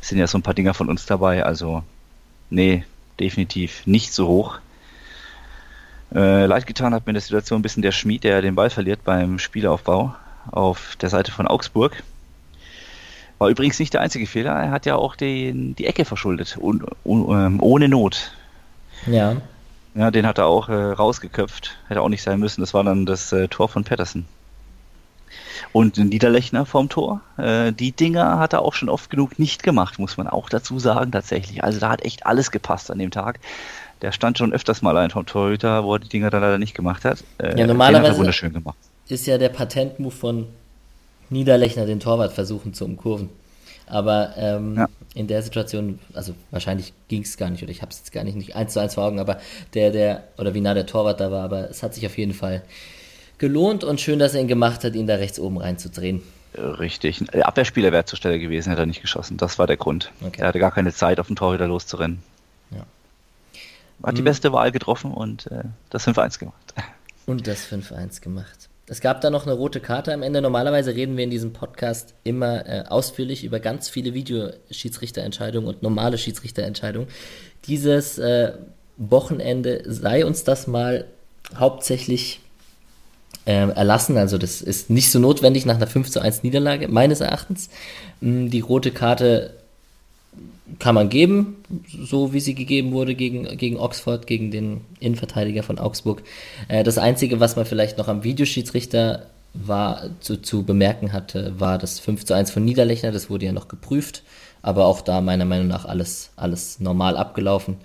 [0.00, 1.44] sind ja so ein paar Dinger von uns dabei.
[1.44, 1.84] Also,
[2.50, 2.84] nee,
[3.20, 4.58] definitiv nicht so hoch.
[6.14, 8.70] Äh, leid getan hat mir in der Situation ein bisschen der Schmied, der den Ball
[8.70, 10.14] verliert beim Spielaufbau.
[10.50, 12.02] auf der Seite von Augsburg.
[13.38, 16.84] War übrigens nicht der einzige Fehler, er hat ja auch den, die Ecke verschuldet, un,
[17.04, 18.32] un, ähm, ohne Not.
[19.06, 19.36] Ja.
[19.94, 21.76] Ja, den hat er auch äh, rausgeköpft.
[21.88, 22.60] Hätte auch nicht sein müssen.
[22.60, 24.24] Das war dann das äh, Tor von Patterson.
[25.72, 29.98] Und Niederlechner vorm Tor, äh, die Dinger hat er auch schon oft genug nicht gemacht,
[29.98, 31.64] muss man auch dazu sagen, tatsächlich.
[31.64, 33.40] Also da hat echt alles gepasst an dem Tag.
[34.02, 36.74] Der stand schon öfters mal ein vom Torhüter, wo er die Dinger dann leider nicht
[36.74, 37.24] gemacht hat.
[37.38, 38.76] Äh, ja, normalerweise wunderschön gemacht.
[39.08, 40.46] ist ja der Patentmove von
[41.30, 43.30] Niederlechner, den Torwart versuchen zu umkurven.
[43.86, 44.88] Aber ähm, ja.
[45.14, 48.24] in der Situation, also wahrscheinlich ging es gar nicht, oder ich habe es jetzt gar
[48.24, 49.38] nicht, nicht eins zu eins vor Augen, aber
[49.74, 52.32] der, der, oder wie nah der Torwart da war, aber es hat sich auf jeden
[52.32, 52.62] Fall
[53.38, 56.22] gelohnt und schön, dass er ihn gemacht hat, ihn da rechts oben reinzudrehen.
[56.56, 57.24] Richtig.
[57.32, 59.36] Der Abwehrspieler wäre zur Stelle gewesen, hätte er nicht geschossen.
[59.36, 60.12] Das war der Grund.
[60.24, 60.40] Okay.
[60.40, 62.22] Er hatte gar keine Zeit, auf den Torhüter loszurennen.
[62.70, 62.86] Ja.
[64.04, 64.26] Hat die mhm.
[64.26, 66.74] beste Wahl getroffen und äh, das 5-1 gemacht.
[67.26, 68.68] Und das 5-1 gemacht.
[68.86, 70.42] Es gab da noch eine rote Karte am Ende.
[70.42, 76.18] Normalerweise reden wir in diesem Podcast immer äh, ausführlich über ganz viele Videoschiedsrichterentscheidungen und normale
[76.18, 77.08] Schiedsrichterentscheidungen.
[77.64, 78.52] Dieses äh,
[78.98, 81.06] Wochenende sei uns das mal
[81.56, 82.40] hauptsächlich
[83.46, 84.16] äh, erlassen.
[84.16, 87.68] Also das ist nicht so notwendig nach einer 5 zu 1 Niederlage, meines Erachtens.
[88.20, 89.54] Mm, die rote Karte
[90.78, 91.56] kann man geben,
[92.02, 96.22] so wie sie gegeben wurde gegen, gegen Oxford, gegen den Innenverteidiger von Augsburg.
[96.68, 101.78] Äh, das Einzige, was man vielleicht noch am Videoschiedsrichter war, zu, zu bemerken hatte, war
[101.78, 103.12] das 5 zu 1 von Niederlechner.
[103.12, 104.22] Das wurde ja noch geprüft,
[104.62, 107.76] aber auch da meiner Meinung nach alles, alles normal abgelaufen.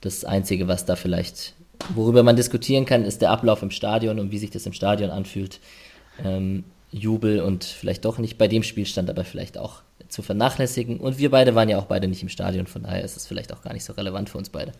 [0.00, 1.54] Das Einzige, was da vielleicht,
[1.94, 5.10] worüber man diskutieren kann, ist der Ablauf im Stadion und wie sich das im Stadion
[5.10, 5.60] anfühlt.
[6.22, 11.00] Ähm, Jubel und vielleicht doch nicht bei dem Spielstand, aber vielleicht auch zu vernachlässigen.
[11.00, 13.52] Und wir beide waren ja auch beide nicht im Stadion, von daher ist es vielleicht
[13.52, 14.72] auch gar nicht so relevant für uns beide.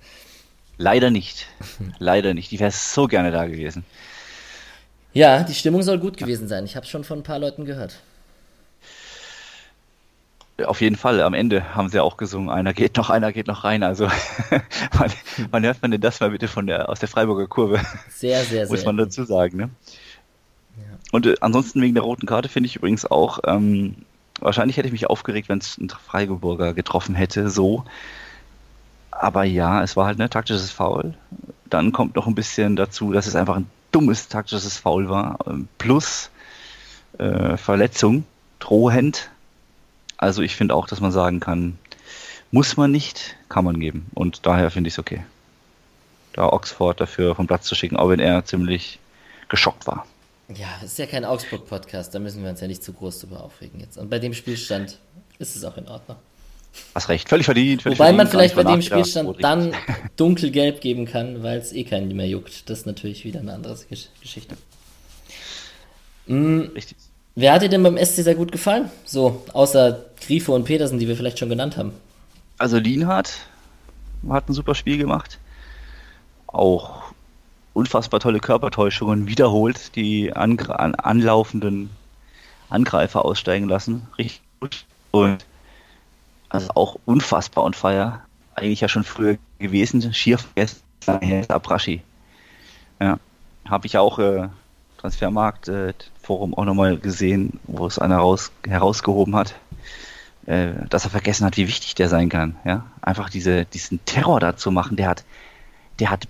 [0.77, 1.47] Leider nicht.
[1.99, 2.53] Leider nicht.
[2.53, 3.85] Ich wäre so gerne da gewesen.
[5.15, 6.65] Ja, die Stimmung soll gut gewesen sein.
[6.65, 7.97] Ich habe es schon von ein paar Leuten gehört.
[10.65, 13.65] Auf jeden Fall, am Ende haben sie auch gesungen, einer geht noch, einer geht noch
[13.65, 13.83] rein.
[13.83, 14.09] Also
[14.93, 15.13] wann,
[15.51, 17.81] wann hört man denn das mal bitte von der, aus der Freiburger Kurve?
[18.09, 18.69] Sehr, sehr, sehr.
[18.69, 19.71] Muss man dazu sagen, ne?
[20.77, 20.99] Ja.
[21.13, 23.97] Und äh, ansonsten wegen der roten Karte finde ich übrigens auch, ähm,
[24.43, 27.85] Wahrscheinlich hätte ich mich aufgeregt, wenn es ein Freiburger getroffen hätte, so.
[29.13, 31.15] Aber ja, es war halt ein taktisches Foul.
[31.67, 35.39] Dann kommt noch ein bisschen dazu, dass es einfach ein dummes taktisches Foul war.
[35.47, 36.31] Ähm, plus
[37.19, 38.25] äh, Verletzung,
[38.59, 39.31] drohend.
[40.23, 41.79] Also ich finde auch, dass man sagen kann,
[42.53, 44.07] muss man nicht, kann man geben.
[44.15, 45.25] Und daher finde ich es okay.
[46.33, 49.01] Da Oxford dafür vom Platz zu schicken, auch wenn er ziemlich
[49.49, 50.07] geschockt war.
[50.55, 53.43] Ja, es ist ja kein Augsburg-Podcast, da müssen wir uns ja nicht zu groß drüber
[53.43, 53.99] aufregen jetzt.
[53.99, 54.97] Und bei dem Spielstand
[55.41, 56.19] ist es auch in Ordnung.
[56.95, 57.83] Hast recht, völlig verdient.
[57.83, 59.75] Völlig Wobei verdient, man vielleicht bei dem Spielstand dann
[60.15, 62.71] dunkelgelb geben kann, weil es eh keinen mehr juckt.
[62.71, 63.77] Das ist natürlich wieder eine andere
[64.21, 64.57] Geschichte.
[66.27, 66.71] Mhm.
[66.77, 66.97] Richtig.
[67.35, 68.91] Wer hat dir denn beim SC sehr gut gefallen?
[69.05, 71.93] So, außer Grifo und Petersen, die wir vielleicht schon genannt haben.
[72.59, 73.47] Also Lienhardt
[74.29, 75.39] hat ein super Spiel gemacht.
[76.47, 77.13] Auch
[77.73, 81.91] unfassbar tolle Körpertäuschungen wiederholt, die an, an, anlaufenden
[82.69, 84.07] Angreifer aussteigen lassen.
[84.19, 84.85] Richtig gut.
[85.11, 85.45] Und
[86.51, 88.21] also auch unfassbar on fire.
[88.55, 90.13] Eigentlich ja schon früher gewesen.
[90.13, 90.83] Schier vergessen.
[91.49, 92.03] Abrashi.
[93.01, 93.19] Ja.
[93.69, 94.49] Habe ich auch äh,
[94.99, 95.95] Transfermarkt äh,
[96.33, 99.55] Forum auch nochmal gesehen, wo es einer raus, herausgehoben hat,
[100.47, 102.57] äh, dass er vergessen hat, wie wichtig der sein kann.
[102.65, 104.97] Ja, einfach diese, diesen Terror da zu machen.
[104.97, 105.25] Der hat,
[105.99, 106.27] der hat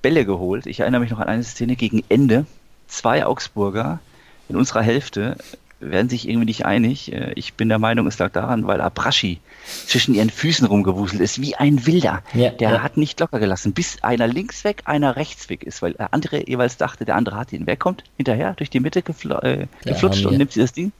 [0.00, 0.64] Bälle geholt.
[0.64, 2.46] Ich erinnere mich noch an eine Szene gegen Ende.
[2.88, 4.00] Zwei Augsburger
[4.48, 5.36] in unserer Hälfte
[5.82, 7.12] werden sich irgendwie nicht einig.
[7.12, 11.40] Äh, ich bin der Meinung, es lag daran, weil Abraschi zwischen ihren Füßen rumgewuselt ist,
[11.40, 12.22] wie ein Wilder.
[12.34, 12.82] Ja, der ja.
[12.82, 16.48] hat nicht locker gelassen, bis einer links weg, einer rechts weg ist, weil der andere
[16.48, 17.66] jeweils dachte, der andere hat ihn.
[17.66, 20.92] Wer kommt hinterher durch die Mitte gefl äh, geflutscht und nimmt sie das Ding?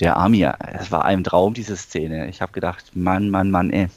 [0.00, 0.56] Der Amir.
[0.80, 2.28] Es war ein Traum, diese Szene.
[2.28, 3.88] Ich habe gedacht, Mann, Mann, Mann, ey.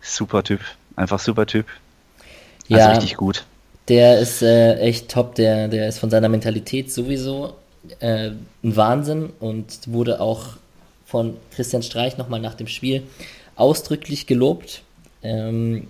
[0.00, 0.60] Super Typ.
[0.96, 1.66] Einfach super Typ.
[2.68, 3.44] Also ja, richtig gut.
[3.88, 7.54] Der ist äh, echt top, der, der ist von seiner Mentalität sowieso
[8.00, 8.30] äh,
[8.62, 10.56] ein Wahnsinn und wurde auch
[11.04, 13.02] von Christian Streich nochmal nach dem Spiel
[13.54, 14.82] ausdrücklich gelobt.
[15.22, 15.86] Ähm,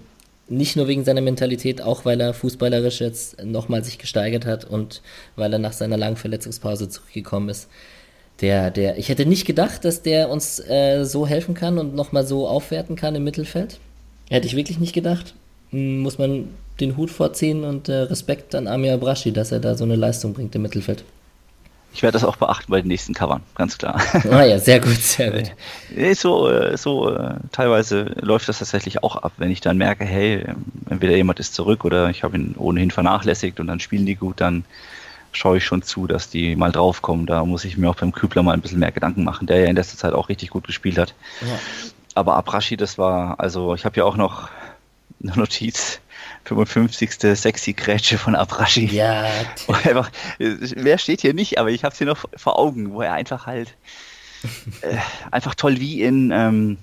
[0.49, 5.03] nicht nur wegen seiner Mentalität, auch weil er fußballerisch jetzt nochmal sich gesteigert hat und
[5.35, 7.69] weil er nach seiner langen Verletzungspause zurückgekommen ist.
[8.41, 12.27] Der, der, ich hätte nicht gedacht, dass der uns äh, so helfen kann und nochmal
[12.27, 13.81] so aufwerten kann im Mittelfeld.
[14.29, 15.35] Hätte ich wirklich nicht gedacht.
[15.71, 19.75] Hm, muss man den Hut vorziehen und äh, Respekt an Amir Abrashi, dass er da
[19.75, 21.05] so eine Leistung bringt im Mittelfeld.
[21.93, 23.99] Ich werde das auch beachten bei den nächsten Covern, ganz klar.
[24.31, 25.53] Ah ja, sehr gut, sehr gut.
[26.15, 30.45] so, äh, so äh, teilweise läuft das tatsächlich auch ab, wenn ich dann merke, hey,
[30.91, 34.43] entweder jemand ist zurück oder ich habe ihn ohnehin vernachlässigt und dann spielen die gut,
[34.43, 34.65] dann
[35.33, 37.27] schaue ich schon zu, dass die mal draufkommen.
[37.27, 39.67] Da muss ich mir auch beim Kübler mal ein bisschen mehr Gedanken machen, der ja
[39.67, 41.15] in letzter Zeit auch richtig gut gespielt hat.
[41.41, 41.59] Ja.
[42.15, 44.49] Aber Abrashi, das war, also ich habe ja auch noch
[45.23, 46.01] eine Notiz.
[46.47, 47.37] 55.
[47.37, 48.87] sexy Grätsche von Abrashi.
[48.87, 49.29] Ja.
[49.85, 53.15] Einfach, wer steht hier nicht, aber ich habe es hier noch vor Augen, wo er
[53.15, 53.75] einfach halt
[54.83, 54.97] äh,
[55.31, 56.79] einfach toll wie in ähm,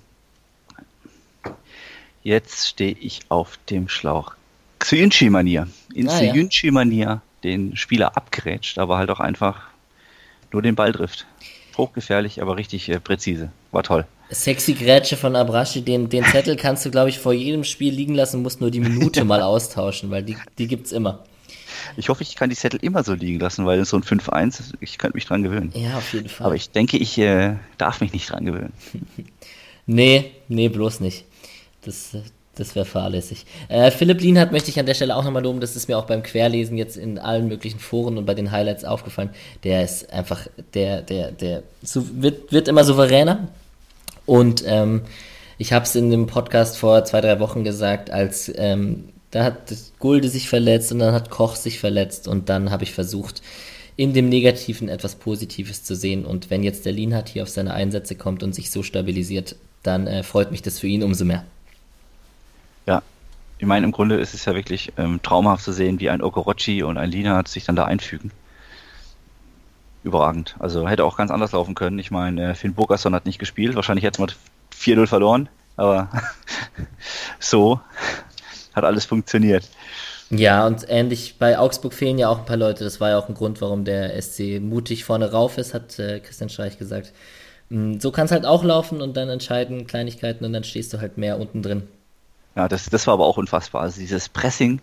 [2.24, 4.34] jetzt stehe ich auf dem Schlauch.
[4.80, 5.68] Xyunchi-Manier.
[5.94, 9.68] In ah, Xyunchi-Manier den Spieler abgrätscht, aber halt auch einfach
[10.52, 11.26] nur den Ball trifft.
[11.78, 13.52] Hochgefährlich, aber richtig äh, präzise.
[13.72, 14.06] War toll.
[14.34, 18.16] Sexy Grätsche von Abrashi, den, den Zettel kannst du, glaube ich, vor jedem Spiel liegen
[18.16, 21.24] lassen, musst nur die Minute mal austauschen, weil die, die gibt es immer.
[21.98, 24.98] Ich hoffe, ich kann die Zettel immer so liegen lassen, weil so ein 5-1, ich
[24.98, 25.72] könnte mich dran gewöhnen.
[25.76, 26.48] Ja, auf jeden Fall.
[26.48, 28.74] Aber ich denke, ich äh, darf mich nicht dran gewöhnen.
[29.86, 31.26] nee, nee, bloß nicht.
[31.84, 32.16] Das,
[32.56, 33.46] das wäre fahrlässig.
[33.68, 35.60] Äh, Philipp Lienhardt möchte ich an der Stelle auch nochmal loben.
[35.60, 38.86] Das ist mir auch beim Querlesen jetzt in allen möglichen Foren und bei den Highlights
[38.86, 39.30] aufgefallen.
[39.64, 43.50] Der ist einfach, der, der, der so, wird, wird immer souveräner.
[44.26, 45.02] Und ähm,
[45.58, 49.74] ich habe es in dem Podcast vor zwei, drei Wochen gesagt, als ähm, da hat
[50.00, 53.42] Gulde sich verletzt und dann hat Koch sich verletzt und dann habe ich versucht,
[53.96, 56.26] in dem Negativen etwas Positives zu sehen.
[56.26, 60.08] Und wenn jetzt der Lienhardt hier auf seine Einsätze kommt und sich so stabilisiert, dann
[60.08, 61.46] äh, freut mich das für ihn umso mehr.
[62.86, 63.02] Ja,
[63.60, 66.84] ich meine, im Grunde ist es ja wirklich ähm, traumhaft zu sehen, wie ein Okorochi
[66.84, 68.32] und ein Lina sich dann da einfügen.
[70.04, 70.56] Überragend.
[70.60, 71.98] Also hätte auch ganz anders laufen können.
[72.00, 73.76] Ich meine, äh, Finn Burgerson hat nicht gespielt.
[73.76, 74.32] Wahrscheinlich hätte man
[74.78, 75.50] 4-0 verloren.
[75.76, 76.10] Aber
[77.40, 77.80] so
[78.74, 79.68] hat alles funktioniert.
[80.30, 82.84] Ja, und ähnlich bei Augsburg fehlen ja auch ein paar Leute.
[82.84, 86.20] Das war ja auch ein Grund, warum der SC mutig vorne rauf ist, hat äh,
[86.20, 87.14] Christian Streich gesagt.
[87.70, 91.00] Mm, so kann es halt auch laufen und dann entscheiden Kleinigkeiten und dann stehst du
[91.00, 91.88] halt mehr unten drin.
[92.56, 93.82] Ja, das, das war aber auch unfassbar.
[93.82, 94.82] Also dieses Pressing,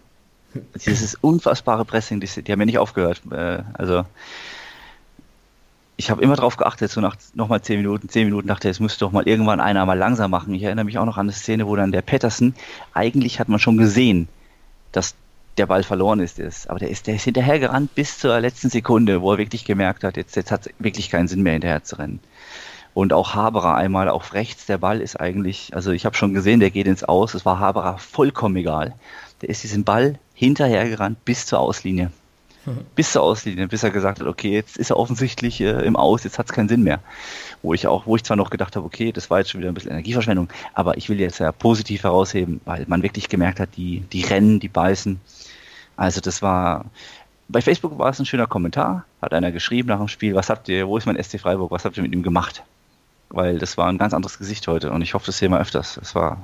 [0.84, 3.22] dieses unfassbare Pressing, die, die haben ja nicht aufgehört.
[3.30, 4.04] Äh, also
[6.00, 9.00] ich habe immer darauf geachtet, so nach nochmal zehn Minuten, zehn Minuten dachte, es müsste
[9.00, 10.54] doch mal irgendwann einer mal langsam machen.
[10.54, 12.54] Ich erinnere mich auch noch an eine Szene, wo dann der Pettersen,
[12.94, 14.26] eigentlich hat man schon gesehen,
[14.92, 15.14] dass
[15.58, 16.70] der Ball verloren ist, ist.
[16.70, 20.16] aber der ist, der ist hinterhergerannt bis zur letzten Sekunde, wo er wirklich gemerkt hat,
[20.16, 22.20] jetzt, jetzt hat es wirklich keinen Sinn mehr hinterher zu rennen.
[22.94, 26.60] Und auch Haberer einmal auf rechts, der Ball ist eigentlich, also ich habe schon gesehen,
[26.60, 28.94] der geht ins Aus, es war Haberer vollkommen egal.
[29.42, 32.10] Der ist diesen Ball hinterhergerannt bis zur Auslinie.
[32.70, 32.84] Mhm.
[32.94, 36.24] Bis zur Auslinie, bis er gesagt hat, okay, jetzt ist er offensichtlich äh, im Aus,
[36.24, 37.00] jetzt hat es keinen Sinn mehr.
[37.62, 39.70] Wo ich auch, wo ich zwar noch gedacht habe, okay, das war jetzt schon wieder
[39.70, 43.70] ein bisschen Energieverschwendung, aber ich will jetzt ja positiv herausheben, weil man wirklich gemerkt hat,
[43.76, 45.20] die, die rennen, die beißen.
[45.96, 46.86] Also das war,
[47.48, 50.68] bei Facebook war es ein schöner Kommentar, hat einer geschrieben nach dem Spiel, was habt
[50.68, 52.62] ihr, wo ist mein SC Freiburg, was habt ihr mit ihm gemacht?
[53.30, 55.96] weil das war ein ganz anderes Gesicht heute und ich hoffe, das sehen wir öfters.
[55.96, 56.38] Es war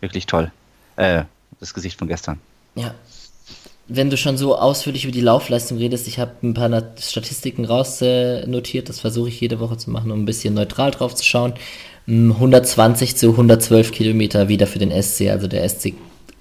[0.00, 0.50] wirklich toll.
[0.96, 1.24] Äh,
[1.60, 2.40] das Gesicht von gestern.
[2.74, 2.92] Ja.
[3.94, 8.88] Wenn du schon so ausführlich über die Laufleistung redest, ich habe ein paar Statistiken rausnotiert,
[8.88, 11.52] das versuche ich jede Woche zu machen, um ein bisschen neutral drauf zu schauen.
[12.06, 15.92] 120 hm, zu 112 Kilometer wieder für den SC, also der SC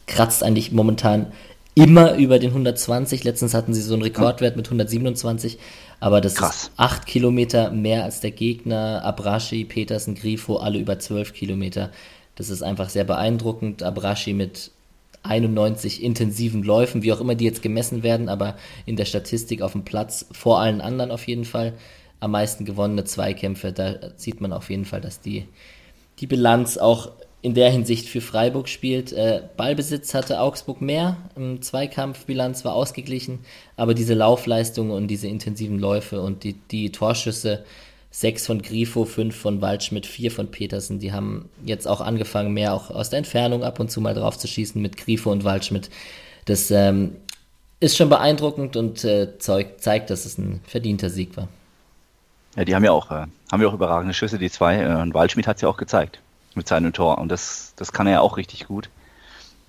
[0.07, 1.27] kratzt eigentlich momentan
[1.75, 3.23] immer über den 120.
[3.23, 5.57] Letztens hatten sie so einen Rekordwert mit 127.
[5.99, 6.63] Aber das Krass.
[6.63, 9.03] ist acht Kilometer mehr als der Gegner.
[9.03, 11.91] Abrashi, Petersen, Grifo, alle über zwölf Kilometer.
[12.35, 13.83] Das ist einfach sehr beeindruckend.
[13.83, 14.71] Abrashi mit
[15.23, 18.55] 91 intensiven Läufen, wie auch immer die jetzt gemessen werden, aber
[18.85, 21.73] in der Statistik auf dem Platz vor allen anderen auf jeden Fall
[22.19, 23.71] am meisten gewonnene Zweikämpfe.
[23.71, 25.47] Da sieht man auf jeden Fall, dass die,
[26.19, 29.11] die Bilanz auch in der Hinsicht für Freiburg spielt.
[29.11, 31.17] Äh, Ballbesitz hatte Augsburg mehr,
[31.59, 33.39] Zweikampfbilanz war ausgeglichen,
[33.75, 37.63] aber diese Laufleistung und diese intensiven Läufe und die, die Torschüsse,
[38.11, 42.73] sechs von Grifo, fünf von Waldschmidt, vier von Petersen, die haben jetzt auch angefangen, mehr
[42.73, 45.89] auch aus der Entfernung ab und zu mal drauf zu schießen mit Grifo und Waldschmidt.
[46.45, 47.15] Das ähm,
[47.79, 51.47] ist schon beeindruckend und äh, zeigt, dass es ein verdienter Sieg war.
[52.55, 54.81] Ja, die haben ja auch, äh, haben ja auch überragende Schüsse, die zwei.
[54.81, 56.19] Äh, und Waldschmidt hat es ja auch gezeigt
[56.53, 57.17] mit seinem Tor.
[57.17, 58.89] Und das, das kann er ja auch richtig gut.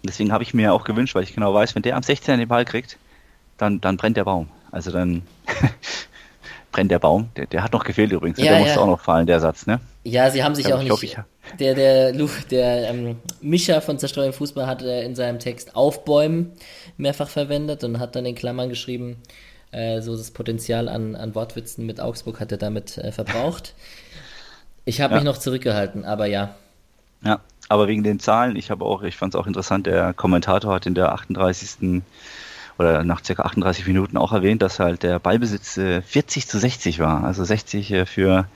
[0.02, 2.48] Deswegen habe ich mir auch gewünscht, weil ich genau weiß, wenn der am 16 den
[2.48, 2.98] Ball kriegt,
[3.56, 4.48] dann, dann brennt der Baum.
[4.72, 5.22] Also dann
[6.72, 7.28] brennt der Baum.
[7.36, 8.38] Der, der hat noch gefehlt übrigens.
[8.38, 8.60] Ja, der ja.
[8.60, 9.80] musste auch noch fallen, der Satz, ne?
[10.04, 11.02] Ja, sie haben sich ja, auch nicht.
[11.02, 11.16] Ich,
[11.58, 12.12] der der,
[12.50, 16.52] der ähm, Mischa von Zerstreuung Fußball hat äh, in seinem Text Aufbäumen
[16.96, 19.16] mehrfach verwendet und hat dann in Klammern geschrieben,
[19.70, 23.74] äh, so das Potenzial an, an Wortwitzen mit Augsburg hat er damit äh, verbraucht.
[24.84, 26.56] Ich habe mich noch zurückgehalten, aber ja,
[27.24, 30.74] ja, aber wegen den Zahlen, ich habe auch, ich fand es auch interessant, der Kommentator
[30.74, 32.02] hat in der 38.
[32.82, 36.98] oder nach circa 38 Minuten auch erwähnt, dass halt der Ballbesitz äh, 40 zu 60
[36.98, 37.24] war.
[37.24, 38.46] Also 60 äh, für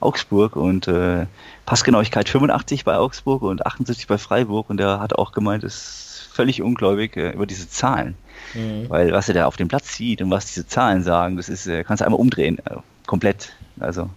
[0.00, 1.26] Augsburg und äh,
[1.66, 4.70] Passgenauigkeit 85 bei Augsburg und 78 bei Freiburg.
[4.70, 8.16] Und er hat auch gemeint, es völlig ungläubig äh, über diese Zahlen.
[8.54, 8.88] Mhm.
[8.88, 11.66] Weil was er da auf dem Platz sieht und was diese Zahlen sagen, das ist,
[11.66, 13.52] äh, kannst du einmal umdrehen, äh, komplett.
[13.80, 14.10] Also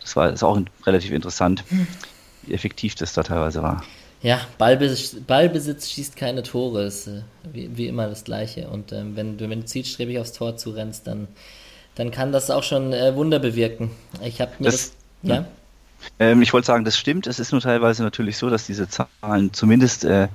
[0.00, 1.86] das war ist auch relativ interessant, mhm.
[2.42, 3.82] wie effektiv das da teilweise war.
[4.22, 8.68] Ja, Ballbesitz, Ballbesitz schießt keine Tore, ist äh, wie, wie, immer das Gleiche.
[8.68, 11.26] Und ähm, wenn, du, wenn du zielstrebig aufs Tor zurennst, dann,
[11.96, 13.90] dann kann das auch schon äh, Wunder bewirken.
[14.22, 15.44] Ich habe mir das, das ja.
[16.18, 17.26] Ähm, ich wollte sagen, das stimmt.
[17.26, 20.28] Es ist nur teilweise natürlich so, dass diese Zahlen zumindest äh,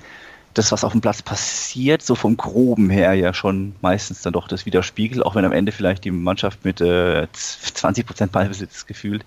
[0.54, 4.47] das, was auf dem Platz passiert, so vom Groben her ja schon meistens dann doch
[4.47, 9.23] das widerspiegelt, auch wenn am Ende vielleicht die Mannschaft mit äh, 20% Ballbesitz gefühlt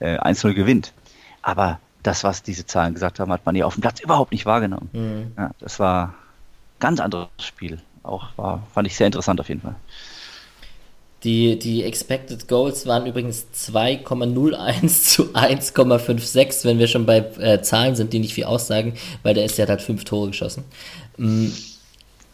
[0.00, 0.92] äh, 1-0 gewinnt.
[1.42, 4.46] Aber das, was diese Zahlen gesagt haben, hat man ja auf dem Platz überhaupt nicht
[4.46, 4.90] wahrgenommen.
[4.92, 5.32] Mhm.
[5.36, 6.14] Ja, das war ein
[6.78, 7.80] ganz anderes Spiel.
[8.02, 9.74] Auch war, fand ich sehr interessant auf jeden Fall.
[11.24, 17.96] Die, die Expected Goals waren übrigens 2,01 zu 1,56, wenn wir schon bei äh, Zahlen
[17.96, 20.64] sind, die nicht viel aussagen, weil der ist ja hat fünf Tore geschossen.
[21.16, 21.54] Mhm.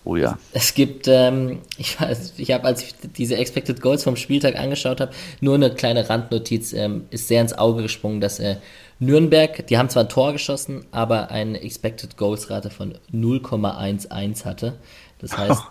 [0.05, 0.39] Oh ja.
[0.53, 5.01] Es gibt, ähm, ich weiß, ich habe, als ich diese Expected Goals vom Spieltag angeschaut
[5.01, 8.63] habe, nur eine kleine Randnotiz, ähm, ist sehr ins Auge gesprungen, dass er
[8.99, 14.75] Nürnberg, die haben zwar ein Tor geschossen, aber eine Expected Goals Rate von 0,11 hatte.
[15.19, 15.63] Das heißt,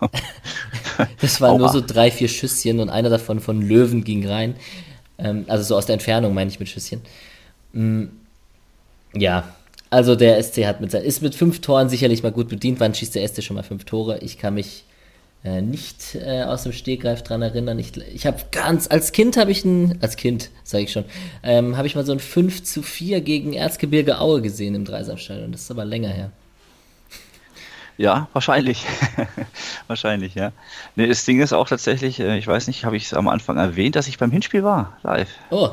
[1.20, 4.54] das waren nur so drei, vier Schüsschen und einer davon von Löwen ging rein.
[5.18, 7.02] Ähm, also so aus der Entfernung meine ich mit Schüsschen.
[7.72, 8.04] Mm,
[9.14, 9.44] ja,
[9.90, 12.80] also der SC hat mit, ist mit fünf Toren sicherlich mal gut bedient.
[12.80, 14.18] Wann schießt der SC schon mal fünf Tore?
[14.20, 14.84] Ich kann mich
[15.44, 17.78] äh, nicht äh, aus dem Stegreif dran erinnern.
[17.78, 21.04] Ich, ich habe ganz, als Kind habe ich ein, als Kind, sage ich schon,
[21.42, 25.50] ähm, habe ich mal so ein 5 zu 4 gegen Erzgebirge Aue gesehen im Dreisamstadion.
[25.50, 26.30] Das ist aber länger her.
[27.96, 28.84] Ja, wahrscheinlich.
[29.86, 30.52] wahrscheinlich, ja.
[30.96, 33.56] Nee, das Ding ist auch tatsächlich, äh, ich weiß nicht, habe ich es am Anfang
[33.58, 35.30] erwähnt, dass ich beim Hinspiel war, live.
[35.50, 35.70] Oh,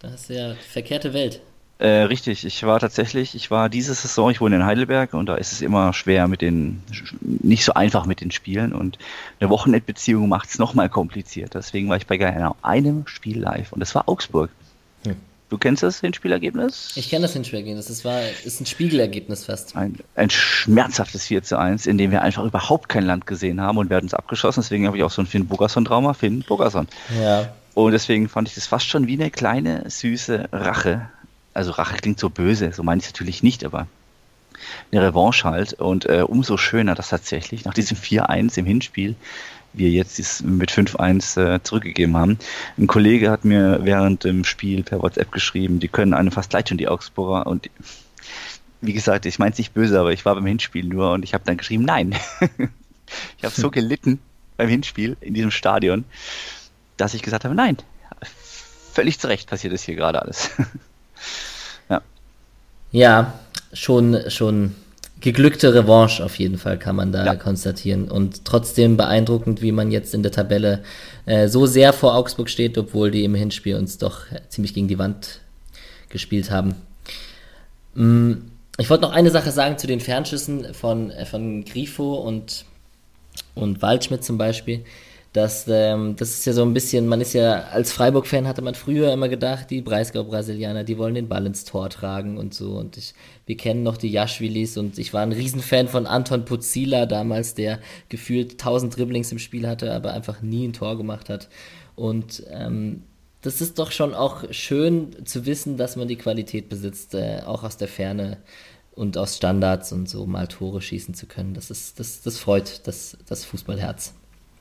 [0.00, 1.40] das ist ja verkehrte Welt.
[1.80, 5.36] Äh, richtig, ich war tatsächlich, ich war diese Saison, ich wohne in Heidelberg und da
[5.36, 6.82] ist es immer schwer mit den,
[7.22, 8.98] nicht so einfach mit den Spielen und
[9.40, 11.54] eine Wochenendbeziehung macht es nochmal kompliziert.
[11.54, 14.50] Deswegen war ich bei genau einem Spiel live und das war Augsburg.
[15.06, 15.16] Hm.
[15.48, 16.92] Du kennst das Hinspielergebnis?
[16.96, 17.86] Ich kenne das Hinspielergebnis.
[17.86, 19.74] Das war, ist ein Spiegelergebnis fast.
[19.74, 23.78] Ein, ein schmerzhaftes 4 zu 1, in dem wir einfach überhaupt kein Land gesehen haben
[23.78, 24.60] und werden es abgeschossen.
[24.60, 26.12] Deswegen habe ich auch so ein Finn Bogerson-Trauma.
[26.12, 26.88] Finn Bogerson.
[27.18, 27.54] Ja.
[27.72, 31.08] Und deswegen fand ich das fast schon wie eine kleine, süße Rache
[31.54, 33.86] also Rache klingt so böse, so meine ich es natürlich nicht, aber
[34.92, 35.74] eine Revanche halt.
[35.74, 39.16] Und äh, umso schöner, dass tatsächlich nach diesem 4-1 im Hinspiel
[39.72, 42.38] wir jetzt mit 5-1 äh, zurückgegeben haben.
[42.76, 46.68] Ein Kollege hat mir während dem Spiel per WhatsApp geschrieben, die können einem fast leid
[46.68, 47.46] tun, die Augsburger.
[47.46, 47.70] Und
[48.80, 51.34] wie gesagt, ich meine es nicht böse, aber ich war beim Hinspiel nur und ich
[51.34, 52.16] habe dann geschrieben, nein.
[53.38, 54.18] ich habe so gelitten
[54.56, 56.04] beim Hinspiel in diesem Stadion,
[56.96, 57.76] dass ich gesagt habe, nein,
[58.92, 60.50] völlig zurecht passiert es hier gerade alles.
[62.92, 63.38] Ja,
[63.72, 64.74] schon, schon
[65.20, 67.34] geglückte Revanche auf jeden Fall kann man da ja.
[67.36, 68.10] konstatieren.
[68.10, 70.82] Und trotzdem beeindruckend, wie man jetzt in der Tabelle
[71.26, 74.98] äh, so sehr vor Augsburg steht, obwohl die im Hinspiel uns doch ziemlich gegen die
[74.98, 75.40] Wand
[76.08, 76.74] gespielt haben.
[77.94, 78.32] Mm,
[78.78, 82.64] ich wollte noch eine Sache sagen zu den Fernschüssen von, äh, von Grifo und,
[83.54, 84.84] und Waldschmidt zum Beispiel
[85.32, 88.74] dass ähm, das ist ja so ein bisschen, man ist ja als Freiburg-Fan hatte man
[88.74, 92.72] früher immer gedacht, die Breisgau-Brasilianer, die wollen den Ball ins Tor tragen und so.
[92.72, 93.14] Und ich,
[93.46, 97.78] wir kennen noch die Jaschwilis und ich war ein Riesenfan von Anton Puzila damals, der
[98.08, 101.48] gefühlt 1000 Dribblings im Spiel hatte, aber einfach nie ein Tor gemacht hat.
[101.94, 103.04] Und ähm,
[103.42, 107.62] das ist doch schon auch schön zu wissen, dass man die Qualität besitzt, äh, auch
[107.62, 108.38] aus der Ferne
[108.96, 111.54] und aus Standards und so mal Tore schießen zu können.
[111.54, 114.14] Das ist, das, das freut das, das Fußballherz.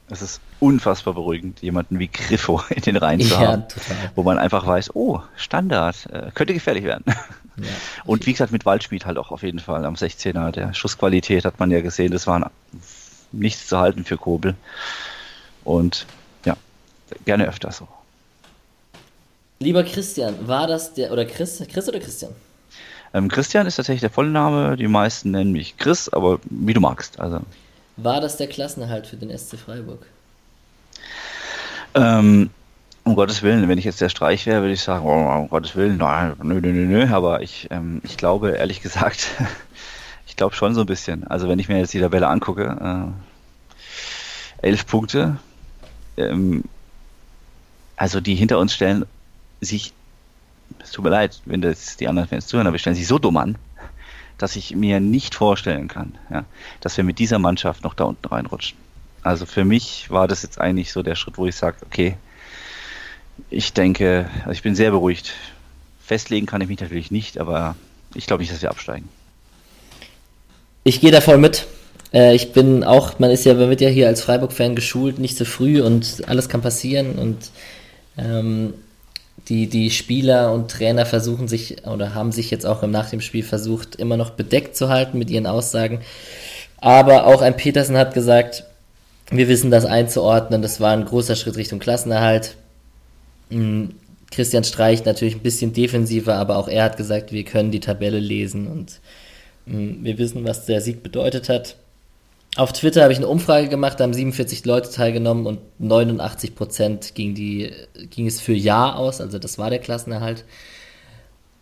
[0.10, 4.12] Es ist unfassbar beruhigend, jemanden wie Griffo in den Reihen zu haben, total.
[4.16, 7.04] wo man einfach weiß, oh, Standard, äh, könnte gefährlich werden.
[7.58, 7.66] Ja,
[8.06, 10.52] und wie gesagt, mit Waldschmied halt auch auf jeden Fall am 16er.
[10.52, 12.52] Der Schussqualität hat man ja gesehen, das war
[13.32, 14.56] nichts zu halten für Kobel.
[15.64, 16.06] Und
[16.46, 16.56] ja,
[17.26, 17.88] gerne öfter so.
[19.60, 22.32] Lieber Christian, war das der, oder Chris, Chris oder Christian?
[23.14, 26.80] Ähm, Christian ist tatsächlich der volle Name, die meisten nennen mich Chris, aber wie du
[26.80, 27.20] magst.
[27.20, 27.42] Also
[28.04, 30.06] war das der Klassenerhalt für den SC Freiburg?
[31.96, 32.50] Ähm,
[33.04, 35.76] um Gottes Willen, wenn ich jetzt der Streich wäre, würde ich sagen, oh, um Gottes
[35.76, 37.14] Willen, nein, nö, nö, nö, nö.
[37.14, 39.32] Aber ich, ähm, ich glaube, ehrlich gesagt,
[40.28, 41.26] ich glaube schon so ein bisschen.
[41.28, 43.14] Also wenn ich mir jetzt die Tabelle angucke,
[44.62, 45.38] äh, elf Punkte,
[46.18, 46.64] ähm,
[47.96, 49.06] also die hinter uns stellen
[49.62, 49.94] sich,
[50.80, 53.38] es tut mir leid, wenn das die anderen Fans zuhören, aber stellen sich so dumm
[53.38, 53.58] an
[54.40, 56.46] dass ich mir nicht vorstellen kann, ja,
[56.82, 58.78] dass wir mit dieser Mannschaft noch da unten reinrutschen.
[59.22, 62.18] Also für mich war das jetzt eigentlich so der Schritt, wo ich sage, okay,
[63.50, 65.34] ich denke, also ich bin sehr beruhigt.
[66.04, 67.76] Festlegen kann ich mich natürlich nicht, aber
[68.16, 69.08] ich glaube nicht, dass wir absteigen.
[70.84, 71.68] Ich gehe da voll mit.
[72.14, 75.38] Äh, ich bin auch, man ist ja, man wird ja hier als Freiburg-Fan geschult, nicht
[75.38, 77.52] so früh und alles kann passieren und
[78.18, 78.74] ähm,
[79.50, 83.44] die, die Spieler und Trainer versuchen sich oder haben sich jetzt auch nach dem Spiel
[83.44, 86.02] versucht, immer noch bedeckt zu halten mit ihren Aussagen.
[86.78, 88.64] Aber auch ein Petersen hat gesagt,
[89.32, 92.56] wir wissen das einzuordnen, das war ein großer Schritt Richtung Klassenerhalt.
[93.50, 93.96] Hm,
[94.32, 98.20] Christian Streich natürlich ein bisschen defensiver, aber auch er hat gesagt, wir können die Tabelle
[98.20, 99.00] lesen und
[99.66, 101.76] hm, wir wissen, was der Sieg bedeutet hat.
[102.60, 107.16] Auf Twitter habe ich eine Umfrage gemacht, da haben 47 Leute teilgenommen und 89 Prozent
[107.16, 110.44] ging, ging es für Ja aus, also das war der Klassenerhalt.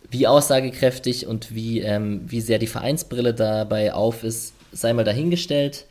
[0.09, 5.85] Wie aussagekräftig und wie, ähm, wie sehr die Vereinsbrille dabei auf ist, sei mal dahingestellt.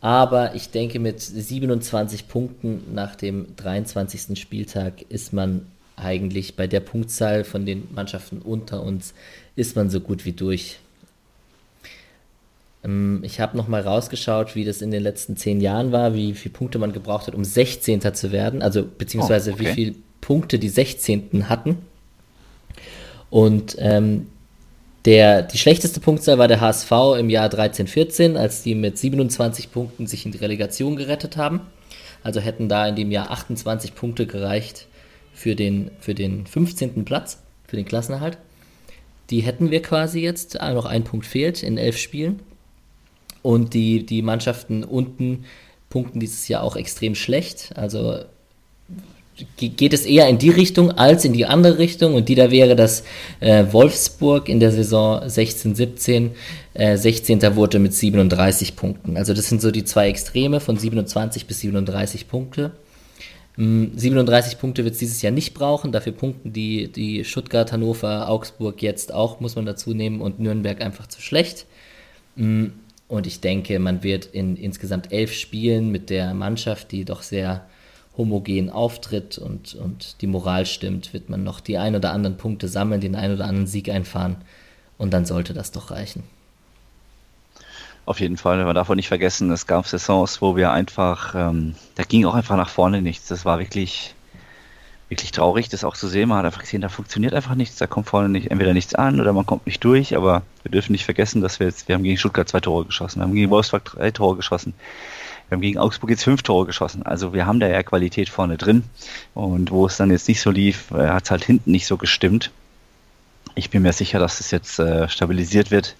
[0.00, 4.40] Aber ich denke, mit 27 Punkten nach dem 23.
[4.40, 5.66] Spieltag ist man
[5.96, 9.12] eigentlich bei der Punktzahl von den Mannschaften unter uns,
[9.54, 10.78] ist man so gut wie durch.
[12.84, 16.52] Ähm, ich habe nochmal rausgeschaut, wie das in den letzten zehn Jahren war, wie viele
[16.52, 18.14] Punkte man gebraucht hat, um 16.
[18.14, 19.66] zu werden, also beziehungsweise oh, okay.
[19.66, 21.48] wie viele Punkte die 16.
[21.48, 21.78] hatten.
[23.30, 24.26] Und ähm,
[25.04, 30.06] der, die schlechteste Punktzahl war der HSV im Jahr 13-14, als die mit 27 Punkten
[30.06, 31.60] sich in die Relegation gerettet haben.
[32.22, 34.88] Also hätten da in dem Jahr 28 Punkte gereicht
[35.32, 37.06] für den, für den 15.
[37.06, 38.36] Platz, für den Klassenerhalt.
[39.30, 42.40] Die hätten wir quasi jetzt, ah, noch ein Punkt fehlt in elf Spielen.
[43.42, 45.44] Und die, die Mannschaften unten
[45.88, 47.72] punkten dieses Jahr auch extrem schlecht.
[47.74, 48.20] Also
[49.56, 52.14] geht es eher in die Richtung als in die andere Richtung.
[52.14, 53.04] Und die da wäre das
[53.40, 56.30] äh, Wolfsburg in der Saison 16-17.
[56.74, 57.56] Äh, 16.
[57.56, 59.16] wurde mit 37 Punkten.
[59.16, 62.72] Also das sind so die zwei Extreme von 27 bis 37 Punkte.
[63.56, 65.92] 37 hm, Punkte wird es dieses Jahr nicht brauchen.
[65.92, 70.80] Dafür punkten die, die Stuttgart, Hannover, Augsburg jetzt auch, muss man dazu nehmen, und Nürnberg
[70.80, 71.66] einfach zu schlecht.
[73.10, 77.66] Und ich denke, man wird in insgesamt elf Spielen mit der Mannschaft, die doch sehr
[78.16, 82.68] homogen auftritt und, und die Moral stimmt, wird man noch die ein oder anderen Punkte
[82.68, 84.36] sammeln, den ein oder anderen Sieg einfahren.
[84.96, 86.22] Und dann sollte das doch reichen.
[88.06, 91.74] Auf jeden Fall, man darf auch nicht vergessen, es gab Saisons, wo wir einfach, ähm,
[91.96, 93.26] da ging auch einfach nach vorne nichts.
[93.26, 94.14] Das war wirklich
[95.10, 96.28] wirklich traurig, das auch zu sehen.
[96.28, 99.20] Man hat einfach gesehen, da funktioniert einfach nichts, da kommt vorne nicht, entweder nichts an
[99.20, 102.04] oder man kommt nicht durch, aber wir dürfen nicht vergessen, dass wir jetzt, wir haben
[102.04, 104.72] gegen Stuttgart zwei Tore geschossen, wir haben gegen Wolfsburg drei Tore geschossen,
[105.50, 107.02] wir haben gegen Augsburg jetzt fünf Tore geschossen.
[107.02, 108.84] Also wir haben da ja Qualität vorne drin.
[109.34, 111.96] Und wo es dann jetzt nicht so lief, äh, hat es halt hinten nicht so
[111.96, 112.52] gestimmt.
[113.56, 115.96] Ich bin mir sicher, dass es jetzt äh, stabilisiert wird.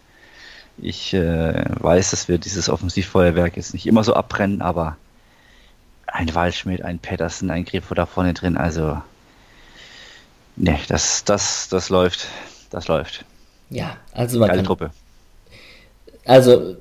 [0.78, 4.96] Ich äh, weiß, dass wir dieses Offensivfeuerwerk jetzt nicht immer so abbrennen, aber
[6.12, 8.56] ein Waldschmidt, ein Pedersen, ein Grifo da vorne drin.
[8.56, 9.00] Also,
[10.56, 12.26] ne, das, das, das läuft.
[12.70, 13.24] Das läuft.
[13.70, 14.90] Ja, also man Geile kann, Truppe.
[16.24, 16.76] Also,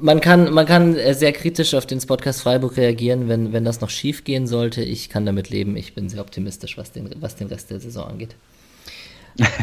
[0.00, 3.90] man kann, man kann sehr kritisch auf den Podcast Freiburg reagieren, wenn, wenn das noch
[3.90, 4.82] schief gehen sollte.
[4.82, 5.76] Ich kann damit leben.
[5.76, 8.34] Ich bin sehr optimistisch, was den, was den Rest der Saison angeht.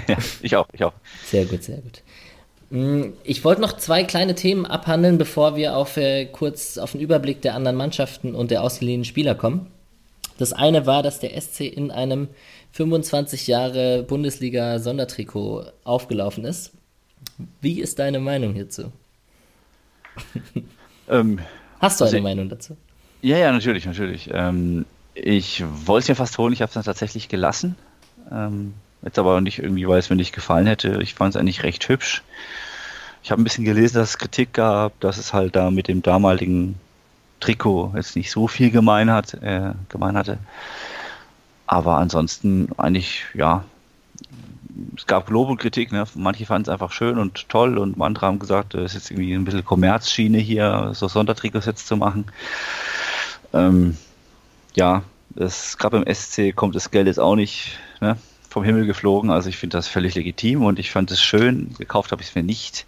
[0.08, 0.94] ja, ich auch, ich auch.
[1.26, 2.02] Sehr gut, sehr gut.
[2.70, 7.02] Mm, ich wollte noch zwei kleine Themen abhandeln, bevor wir auf, äh, kurz auf den
[7.02, 9.68] Überblick der anderen Mannschaften und der ausgeliehenen Spieler kommen.
[10.38, 12.28] Das eine war, dass der SC in einem
[12.74, 16.74] 25 Jahre Bundesliga Sondertrikot aufgelaufen ist.
[17.62, 18.92] Wie ist deine Meinung hierzu?
[21.08, 21.40] Ähm,
[21.80, 22.76] Hast du eine also, Meinung dazu?
[23.22, 24.30] Ja, ja, natürlich, natürlich.
[24.34, 27.76] Ähm, ich wollte es ja fast holen, ich habe es dann tatsächlich gelassen.
[28.32, 28.74] Ähm,
[29.06, 31.00] Jetzt aber nicht irgendwie, weil es mir nicht gefallen hätte.
[31.02, 32.24] Ich fand es eigentlich recht hübsch.
[33.24, 36.02] Ich habe ein bisschen gelesen, dass es Kritik gab, dass es halt da mit dem
[36.02, 36.76] damaligen
[37.40, 40.40] Trikot jetzt nicht so viel gemein hat, äh, gemein hatte.
[41.68, 43.64] Aber ansonsten eigentlich, ja,
[44.98, 46.06] es gab Lob und Kritik, ne?
[46.16, 49.34] Manche fanden es einfach schön und toll und andere haben gesagt, es ist jetzt irgendwie
[49.34, 52.26] ein bisschen Kommerzschiene hier, so Sondertrikots jetzt zu machen.
[53.54, 53.98] Ähm,
[54.76, 55.04] ja,
[55.36, 58.18] es gab im SC kommt das Geld jetzt auch nicht, ne?
[58.56, 59.32] Vom Himmel geflogen.
[59.32, 61.76] Also ich finde das völlig legitim und ich fand es schön.
[61.78, 62.86] Gekauft habe ich es mir nicht.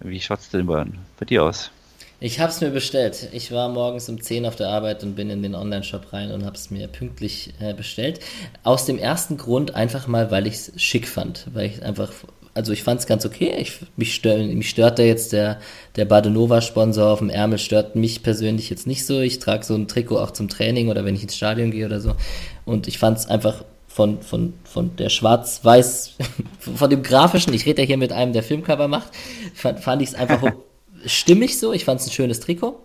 [0.00, 0.86] Wie schaut es denn bei,
[1.28, 1.70] dir aus?
[2.18, 3.28] Ich habe es mir bestellt.
[3.32, 6.46] Ich war morgens um 10 auf der Arbeit und bin in den Online-Shop rein und
[6.46, 8.20] habe es mir pünktlich äh, bestellt.
[8.62, 11.46] Aus dem ersten Grund einfach mal, weil ich es schick fand.
[11.52, 12.10] Weil ich einfach,
[12.54, 13.54] also ich fand es ganz okay.
[13.58, 15.60] Ich, mich, stör, mich stört da jetzt der,
[15.96, 19.20] der Badenova-Sponsor auf dem Ärmel, stört mich persönlich jetzt nicht so.
[19.20, 22.00] Ich trage so ein Trikot auch zum Training oder wenn ich ins Stadion gehe oder
[22.00, 22.14] so.
[22.64, 23.62] Und ich fand es einfach
[23.96, 26.16] von, von, von der Schwarz-Weiß,
[26.58, 29.08] von dem Grafischen, ich rede ja hier mit einem, der Filmcover macht,
[29.54, 30.52] fand, fand ich es einfach
[31.06, 31.72] stimmig so.
[31.72, 32.78] Ich fand es ein schönes Trikot.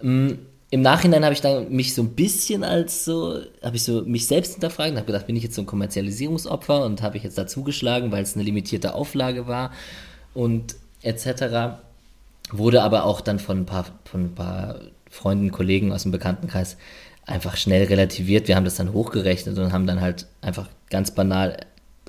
[0.00, 0.30] Mm,
[0.70, 4.26] Im Nachhinein habe ich dann mich so ein bisschen als so, habe ich so mich
[4.26, 7.36] selbst hinterfragt und habe gedacht, bin ich jetzt so ein Kommerzialisierungsopfer und habe ich jetzt
[7.36, 9.70] dazu geschlagen, weil es eine limitierte Auflage war
[10.32, 11.76] und etc.
[12.50, 14.76] wurde aber auch dann von ein paar, von ein paar
[15.10, 16.78] Freunden, Kollegen aus dem Bekanntenkreis
[17.26, 18.48] einfach schnell relativiert.
[18.48, 21.56] Wir haben das dann hochgerechnet und haben dann halt einfach ganz banal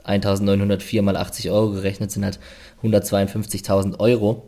[0.03, 2.39] 1904 mal 80 Euro gerechnet, sind halt
[2.83, 4.47] 152.000 Euro.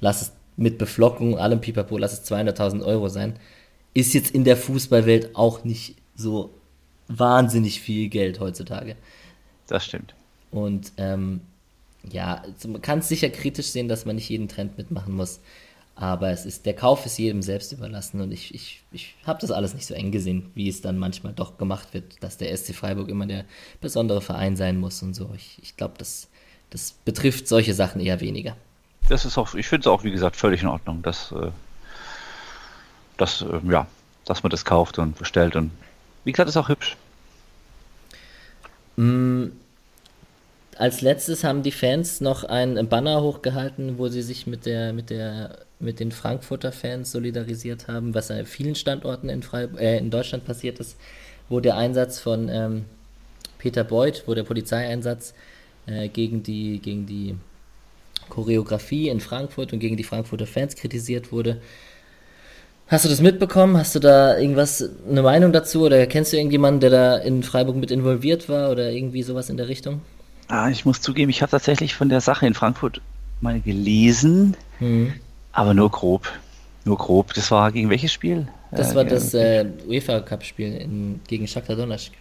[0.00, 3.34] Lass es mit Beflockung, allem Pipapo, lass es 200.000 Euro sein.
[3.94, 6.54] Ist jetzt in der Fußballwelt auch nicht so
[7.08, 8.96] wahnsinnig viel Geld heutzutage.
[9.66, 10.14] Das stimmt.
[10.50, 11.40] Und ähm,
[12.10, 15.40] ja, also man kann es sicher kritisch sehen, dass man nicht jeden Trend mitmachen muss.
[16.00, 19.50] Aber es ist, der Kauf ist jedem selbst überlassen und ich, ich, ich habe das
[19.50, 22.72] alles nicht so eng gesehen, wie es dann manchmal doch gemacht wird, dass der SC
[22.72, 23.44] Freiburg immer der
[23.80, 25.32] besondere Verein sein muss und so.
[25.34, 26.28] Ich, ich glaube, das,
[26.70, 28.56] das betrifft solche Sachen eher weniger.
[29.08, 31.50] Das ist auch, ich finde es auch, wie gesagt, völlig in Ordnung, dass, äh,
[33.16, 33.88] dass, äh, ja,
[34.24, 35.72] dass man das kauft und bestellt und
[36.22, 36.96] wie gesagt, ist auch hübsch.
[38.94, 39.46] Mm,
[40.78, 45.10] als letztes haben die Fans noch ein Banner hochgehalten, wo sie sich mit der, mit
[45.10, 49.42] der, mit den Frankfurter Fans solidarisiert haben, was an vielen Standorten in,
[49.76, 50.96] äh, in Deutschland passiert ist,
[51.48, 52.84] wo der Einsatz von ähm,
[53.58, 55.34] Peter Beuth, wo der Polizeieinsatz
[55.86, 57.34] äh, gegen die, gegen die
[58.28, 61.60] Choreografie in Frankfurt und gegen die Frankfurter Fans kritisiert wurde.
[62.86, 63.76] Hast du das mitbekommen?
[63.76, 65.82] Hast du da irgendwas, eine Meinung dazu?
[65.86, 69.56] Oder kennst du irgendjemanden, der da in Freiburg mit involviert war oder irgendwie sowas in
[69.56, 70.02] der Richtung?
[70.48, 73.00] Ah, ich muss zugeben, ich habe tatsächlich von der Sache in Frankfurt
[73.40, 75.12] mal gelesen, mhm.
[75.52, 76.30] aber nur grob.
[76.84, 77.34] Nur grob.
[77.34, 78.48] Das war gegen welches Spiel?
[78.70, 82.12] Das äh, war das äh, UEFA Cup Spiel gegen Shakhtar Donetsk.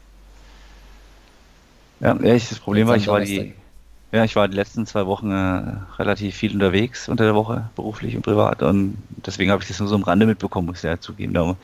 [1.99, 3.53] Ja, das Problem war, ich war die
[4.11, 5.61] ja, ich war die letzten zwei Wochen äh,
[5.99, 9.89] relativ viel unterwegs unter der Woche, beruflich und privat und deswegen habe ich das nur
[9.89, 11.33] so am Rande mitbekommen, muss ich ja zugeben.
[11.33, 11.57] Da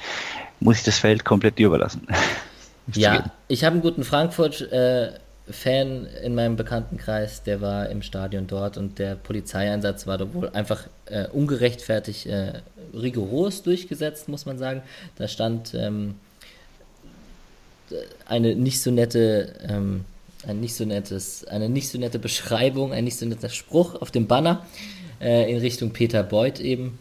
[0.60, 2.06] muss ich das Feld komplett dir überlassen.
[2.94, 5.14] ja, ich habe einen guten Frankfurt äh,
[5.50, 10.50] Fan in meinem Bekanntenkreis, der war im Stadion dort und der Polizeieinsatz war da wohl
[10.50, 12.62] einfach äh, ungerechtfertigt äh,
[12.94, 14.84] rigoros durchgesetzt, muss man sagen.
[15.18, 16.16] Da stand ähm,
[18.26, 20.06] eine nicht so nette, ähm,
[20.48, 24.12] ein nicht so nettes, eine nicht so nette Beschreibung, ein nicht so netter Spruch auf
[24.12, 24.66] dem Banner
[25.20, 27.00] äh, in Richtung Peter Beuth eben.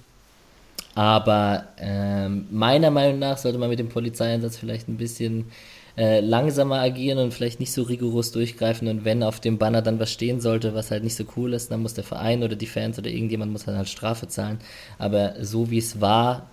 [0.95, 5.51] Aber ähm, meiner Meinung nach sollte man mit dem Polizeieinsatz vielleicht ein bisschen
[5.97, 8.89] äh, langsamer agieren und vielleicht nicht so rigoros durchgreifen.
[8.89, 11.71] Und wenn auf dem Banner dann was stehen sollte, was halt nicht so cool ist,
[11.71, 14.59] dann muss der Verein oder die Fans oder irgendjemand muss dann halt Strafe zahlen.
[14.99, 16.51] Aber so wie es war,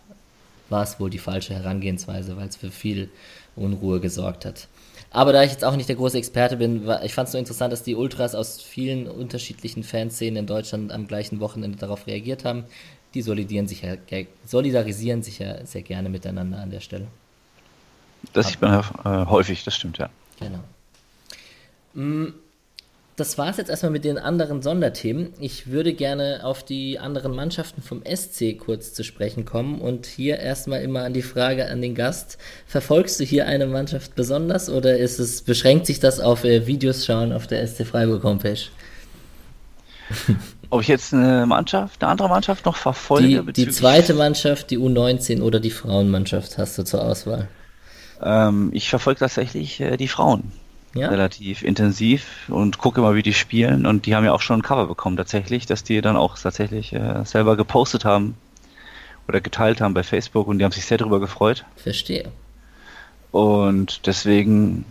[0.69, 3.09] war es wohl die falsche Herangehensweise, weil es für viel
[3.55, 4.67] Unruhe gesorgt hat.
[5.11, 7.37] Aber da ich jetzt auch nicht der große Experte bin, war, ich fand es so
[7.37, 12.45] interessant, dass die Ultras aus vielen unterschiedlichen Fanszenen in Deutschland am gleichen Wochenende darauf reagiert
[12.45, 12.65] haben.
[13.15, 13.95] Die sich ja,
[14.45, 17.07] solidarisieren sich ja sehr gerne miteinander an der Stelle.
[18.33, 20.09] Das sieht man äh, häufig, das stimmt, ja.
[20.39, 20.59] Genau.
[21.93, 22.33] Mm,
[23.19, 25.33] das war es jetzt erstmal mit den anderen Sonderthemen.
[25.39, 30.39] Ich würde gerne auf die anderen Mannschaften vom SC kurz zu sprechen kommen und hier
[30.39, 32.37] erstmal immer an die Frage an den Gast.
[32.65, 37.05] Verfolgst du hier eine Mannschaft besonders oder ist es, beschränkt sich das auf äh, Videos
[37.05, 38.61] schauen auf der SC Freiburg Homepage?
[40.69, 43.43] Ob ich jetzt eine Mannschaft, eine andere Mannschaft noch verfolge?
[43.51, 47.49] Die, die zweite Mannschaft, die U19 oder die Frauenmannschaft hast du zur Auswahl?
[48.21, 50.51] Ähm, ich verfolge tatsächlich äh, die Frauen
[50.93, 51.09] ja.
[51.09, 53.85] relativ intensiv und gucke mal, wie die spielen.
[53.85, 56.93] Und die haben ja auch schon ein Cover bekommen tatsächlich, dass die dann auch tatsächlich
[56.93, 58.35] äh, selber gepostet haben
[59.27, 61.65] oder geteilt haben bei Facebook und die haben sich sehr darüber gefreut.
[61.75, 62.31] Verstehe.
[63.31, 64.85] Und deswegen,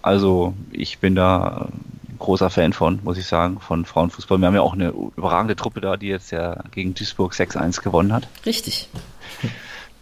[0.00, 1.68] also ich bin da
[2.08, 4.38] ein großer Fan von, muss ich sagen, von Frauenfußball.
[4.38, 8.12] Wir haben ja auch eine überragende Truppe da, die jetzt ja gegen Duisburg 6-1 gewonnen
[8.12, 8.28] hat.
[8.46, 8.88] Richtig.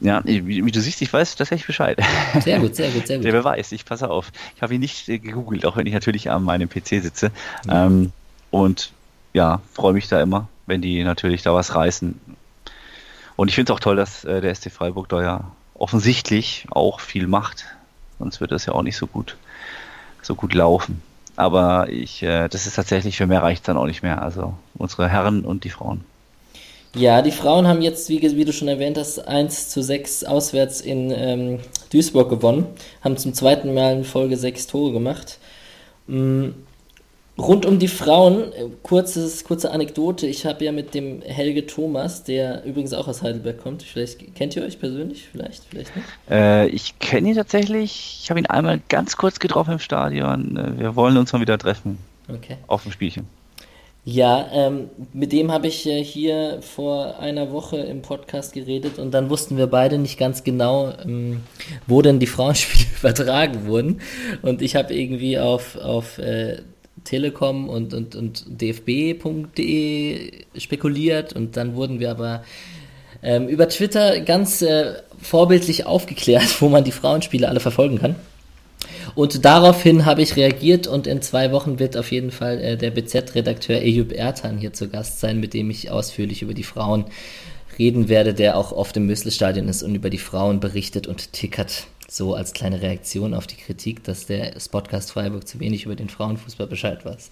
[0.01, 1.99] Ja, wie, wie, du siehst, ich weiß tatsächlich Bescheid.
[2.41, 3.25] Sehr gut, sehr gut, sehr gut.
[3.25, 4.31] Der Beweis, ich passe auf.
[4.55, 7.31] Ich habe ihn nicht äh, gegoogelt, auch wenn ich natürlich an meinem PC sitze.
[7.65, 7.71] Mhm.
[7.71, 8.13] Ähm,
[8.51, 8.93] und
[9.33, 12.19] ja, freue mich da immer, wenn die natürlich da was reißen.
[13.37, 17.01] Und ich finde es auch toll, dass äh, der SC Freiburg da ja offensichtlich auch
[17.01, 17.67] viel macht.
[18.19, 19.37] Sonst wird das ja auch nicht so gut,
[20.23, 21.03] so gut laufen.
[21.37, 24.23] Aber ich, äh, das ist tatsächlich, für mehr reicht es dann auch nicht mehr.
[24.23, 26.05] Also unsere Herren und die Frauen.
[26.99, 30.81] Ja, die Frauen haben jetzt, wie, wie, du schon erwähnt hast, 1 zu 6 auswärts
[30.81, 31.61] in ähm,
[31.93, 32.67] Duisburg gewonnen,
[33.03, 35.39] haben zum zweiten Mal in Folge 6 Tore gemacht.
[36.09, 36.55] Mhm.
[37.39, 42.25] Rund um die Frauen, äh, kurzes, kurze Anekdote, ich habe ja mit dem Helge Thomas,
[42.25, 46.09] der übrigens auch aus Heidelberg kommt, vielleicht kennt ihr euch persönlich, vielleicht, vielleicht nicht?
[46.29, 50.81] Äh, ich kenne ihn tatsächlich, ich habe ihn einmal ganz kurz getroffen im Stadion, äh,
[50.81, 51.99] wir wollen uns mal wieder treffen.
[52.29, 52.57] Okay.
[52.67, 53.29] Auf dem Spielchen.
[54.11, 59.11] Ja, ähm, mit dem habe ich äh, hier vor einer Woche im Podcast geredet und
[59.11, 61.43] dann wussten wir beide nicht ganz genau, ähm,
[61.87, 64.01] wo denn die Frauenspiele übertragen wurden.
[64.41, 66.63] Und ich habe irgendwie auf, auf äh,
[67.05, 72.45] Telekom und, und, und dfb.de spekuliert und dann wurden wir aber
[73.23, 78.17] ähm, über Twitter ganz äh, vorbildlich aufgeklärt, wo man die Frauenspiele alle verfolgen kann.
[79.15, 82.91] Und daraufhin habe ich reagiert und in zwei Wochen wird auf jeden Fall äh, der
[82.91, 87.05] BZ-Redakteur Eyüp Ertan hier zu Gast sein, mit dem ich ausführlich über die Frauen
[87.79, 91.87] reden werde, der auch oft im Müsselstadion ist und über die Frauen berichtet und tickert.
[92.09, 96.09] So als kleine Reaktion auf die Kritik, dass der Podcast Freiburg zu wenig über den
[96.09, 97.31] Frauenfußball Bescheid weiß.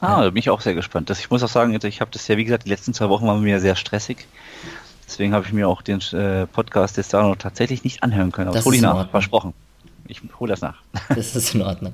[0.00, 1.10] Ah, da bin ich auch sehr gespannt.
[1.10, 3.26] Das, ich muss auch sagen, ich habe das ja, wie gesagt, die letzten zwei Wochen
[3.26, 4.26] waren mir sehr stressig.
[5.06, 8.48] Deswegen habe ich mir auch den äh, Podcast des noch tatsächlich nicht anhören können.
[8.48, 9.52] Aber das hole ich nach, versprochen.
[10.10, 10.82] Ich hole das nach.
[11.14, 11.92] Das ist in Ordnung.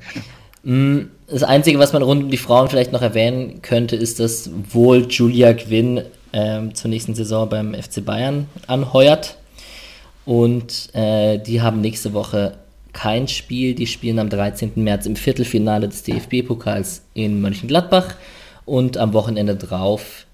[0.63, 4.51] Mm, das Einzige, was man rund um die Frauen vielleicht noch erwähnen könnte, ist, dass
[4.71, 6.03] wohl Julia Quinn
[6.33, 9.37] ähm, zur nächsten Saison beim FC Bayern anheuert.
[10.25, 12.59] Und äh, die haben nächste Woche
[12.93, 13.75] kein Spiel.
[13.75, 14.73] Die spielen am 13.
[14.77, 18.15] März im Viertelfinale des DFB-Pokals in Mönchengladbach
[18.65, 20.27] und am Wochenende drauf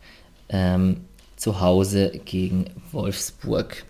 [0.48, 1.02] ähm,
[1.36, 3.84] zu Hause gegen Wolfsburg.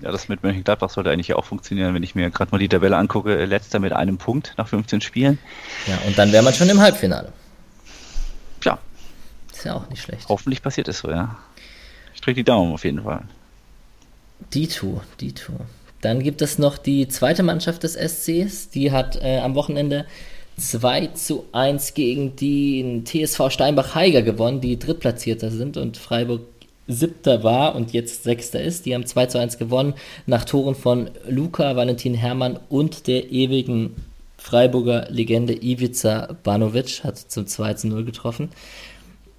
[0.00, 2.96] Ja, das mit Mönchengladbach sollte eigentlich auch funktionieren, wenn ich mir gerade mal die Tabelle
[2.96, 3.44] angucke.
[3.44, 5.38] Letzter mit einem Punkt nach 15 Spielen.
[5.86, 7.32] Ja, und dann wäre man schon im Halbfinale.
[8.64, 8.78] Ja.
[9.52, 10.28] Ist ja auch nicht schlecht.
[10.28, 11.36] Hoffentlich passiert es so, ja.
[12.14, 13.22] Ich drücke die Daumen auf jeden Fall.
[14.52, 15.52] Dito, Dito.
[16.00, 20.06] Dann gibt es noch die zweite Mannschaft des SCs, die hat äh, am Wochenende
[20.58, 26.53] 2 zu 1 gegen den TSV Steinbach-Heiger gewonnen, die Drittplatzierter sind und Freiburg
[26.86, 28.86] siebter war und jetzt sechster ist.
[28.86, 29.94] Die haben 2 zu 1 gewonnen
[30.26, 33.96] nach Toren von Luca, Valentin Herrmann und der ewigen
[34.36, 38.50] Freiburger Legende Ivica Banovic hat zum 2 zu 0 getroffen.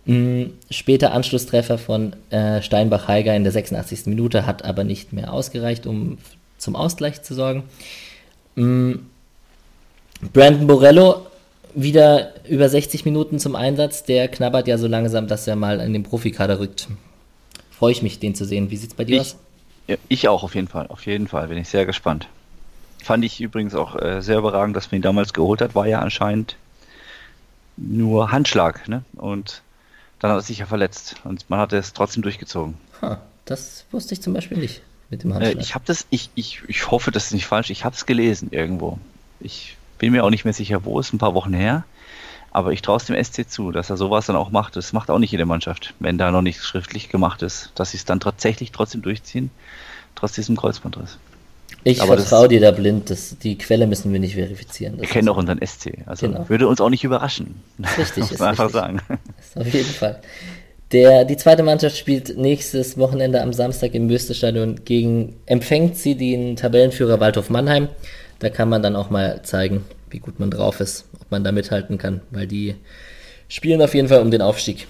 [0.06, 4.08] Mm, später Anschlusstreffer von äh, Steinbach-Heiger in der 86.
[4.08, 6.18] Minute hat aber nicht mehr ausgereicht, um
[6.58, 7.64] zum Ausgleich zu sorgen.
[8.56, 8.94] Mm,
[10.34, 11.28] Brandon Borello
[11.76, 14.04] wieder über 60 Minuten zum Einsatz.
[14.04, 16.88] Der knabbert ja so langsam, dass er mal in den Profikader rückt.
[17.78, 18.72] Freue ich mich, den zu sehen.
[18.72, 19.36] Wie sieht es bei dir ich, aus?
[19.88, 20.88] Ja, ich auch auf jeden Fall.
[20.88, 22.28] Auf jeden Fall bin ich sehr gespannt.
[23.04, 25.76] Fand ich übrigens auch äh, sehr überragend, dass man ihn damals geholt hat.
[25.76, 26.56] War ja anscheinend
[27.78, 28.88] nur Handschlag.
[28.88, 29.04] Ne?
[29.16, 29.62] Und
[30.20, 32.76] dann hat er sich ja verletzt und man hat es trotzdem durchgezogen.
[33.02, 35.58] Ha, das wusste ich zum Beispiel nicht mit dem äh, Handschlag.
[35.58, 38.06] Äh, ich habe das, ich, ich, ich hoffe, das ist nicht falsch, ich habe es
[38.06, 38.98] gelesen irgendwo.
[39.40, 41.84] Ich bin mir auch nicht mehr sicher, wo, ist ein paar Wochen her.
[42.56, 44.78] Aber ich traue es dem SC zu, dass er sowas dann auch macht.
[44.78, 47.98] Das macht auch nicht jede Mannschaft, wenn da noch nichts schriftlich gemacht ist, dass sie
[47.98, 49.52] es dann tatsächlich trotzdem durchziehen,
[50.16, 51.18] trotz diesem Kreuzbandriss.
[51.84, 55.02] Ich vertraue dir da blind, das, die Quelle müssen wir nicht verifizieren.
[55.02, 56.48] wir kennen auch unseren SC, also genau.
[56.48, 57.62] würde uns auch nicht überraschen.
[57.98, 58.82] Richtig, muss man einfach richtig.
[58.82, 59.02] sagen.
[59.38, 60.22] Ist auf jeden Fall.
[60.94, 66.56] Der, die zweite Mannschaft spielt nächstes Wochenende am Samstag im Würstestadion gegen, empfängt sie den
[66.56, 67.90] Tabellenführer Waldhof Mannheim.
[68.40, 69.84] Da kann man dann auch mal zeigen,
[70.16, 72.76] wie gut man drauf ist, ob man da mithalten kann, weil die
[73.50, 74.88] spielen auf jeden Fall um den Aufstieg.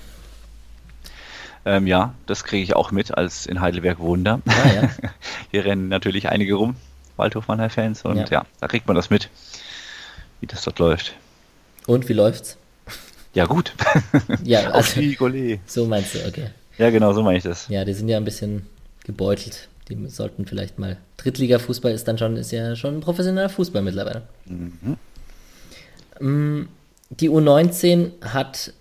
[1.66, 4.40] Ähm, ja, das kriege ich auch mit als in Heidelberg Wunder.
[4.46, 4.90] Ah, ja.
[5.52, 6.76] Hier rennen natürlich einige rum,
[7.18, 8.26] Waldhof Mannheim-Fans, und ja.
[8.30, 8.46] ja.
[8.62, 9.32] da kriegt man das mit,
[10.42, 11.16] wie das dort läuft.
[11.88, 12.56] Und wie läuft's?
[13.34, 13.74] Ja, gut.
[14.44, 15.02] Ja, also,
[15.66, 16.52] so meinst du, okay.
[16.78, 17.68] Ja, genau, so meine ich das.
[17.68, 18.68] Ja, die sind ja ein bisschen
[19.04, 19.70] gebeutelt.
[19.90, 20.98] Die sollten vielleicht mal.
[21.18, 24.22] Drittliga-Fußball ist dann schon, ist ja schon professioneller Fußball mittlerweile.
[24.46, 24.98] Mhm.
[26.20, 26.64] Mm,
[27.10, 28.74] die U19 hat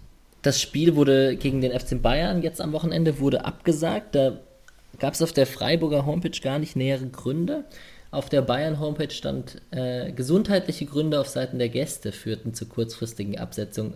[0.44, 4.14] das Spiel wurde gegen den FC Bayern jetzt am Wochenende wurde abgesagt.
[4.14, 4.38] Da
[4.98, 7.64] gab es auf der Freiburger Homepage gar nicht nähere Gründe.
[8.10, 13.94] Auf der Bayern-Homepage stand, äh, gesundheitliche Gründe auf Seiten der Gäste führten zur kurzfristigen Absetzung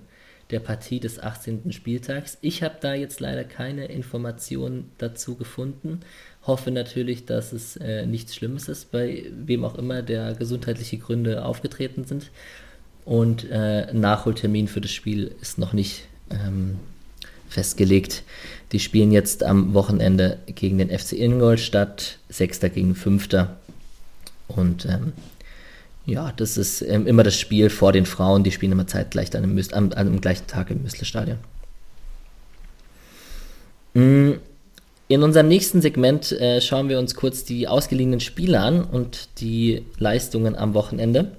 [0.50, 1.70] der Partie des 18.
[1.70, 2.38] Spieltags.
[2.40, 6.00] Ich habe da jetzt leider keine Informationen dazu gefunden.
[6.46, 11.44] Hoffe natürlich, dass es äh, nichts Schlimmes ist, bei wem auch immer der gesundheitliche Gründe
[11.44, 12.30] aufgetreten sind.
[13.08, 16.78] Und äh, Nachholtermin für das Spiel ist noch nicht ähm,
[17.48, 18.22] festgelegt.
[18.72, 23.56] Die spielen jetzt am Wochenende gegen den FC Ingolstadt, Sechster gegen Fünfter.
[24.46, 25.14] Und ähm,
[26.04, 28.44] ja, das ist ähm, immer das Spiel vor den Frauen.
[28.44, 31.38] Die spielen immer zeitgleich dann im, am, am gleichen Tag im Müsle-Stadion.
[33.94, 34.32] Mm,
[35.08, 39.86] in unserem nächsten Segment äh, schauen wir uns kurz die ausgeliehenen Spiele an und die
[39.96, 41.32] Leistungen am Wochenende.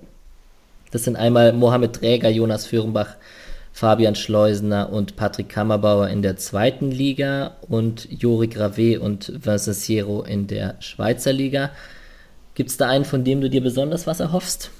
[0.91, 3.15] Das sind einmal Mohamed Träger, Jonas Führenbach,
[3.73, 10.23] Fabian Schleusener und Patrick Kammerbauer in der zweiten Liga und Jori Grave und Vincent Siero
[10.23, 11.71] in der Schweizer Liga.
[12.55, 14.71] Gibt es da einen, von dem du dir besonders was erhoffst?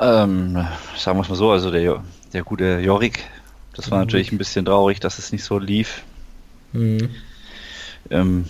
[0.00, 0.66] Ähm,
[0.96, 2.02] sagen wir es mal so, also der,
[2.32, 3.24] der gute Jorik,
[3.74, 4.06] das war mhm.
[4.06, 6.02] natürlich ein bisschen traurig, dass es nicht so lief.
[6.72, 7.10] Mhm.
[8.10, 8.46] Ähm,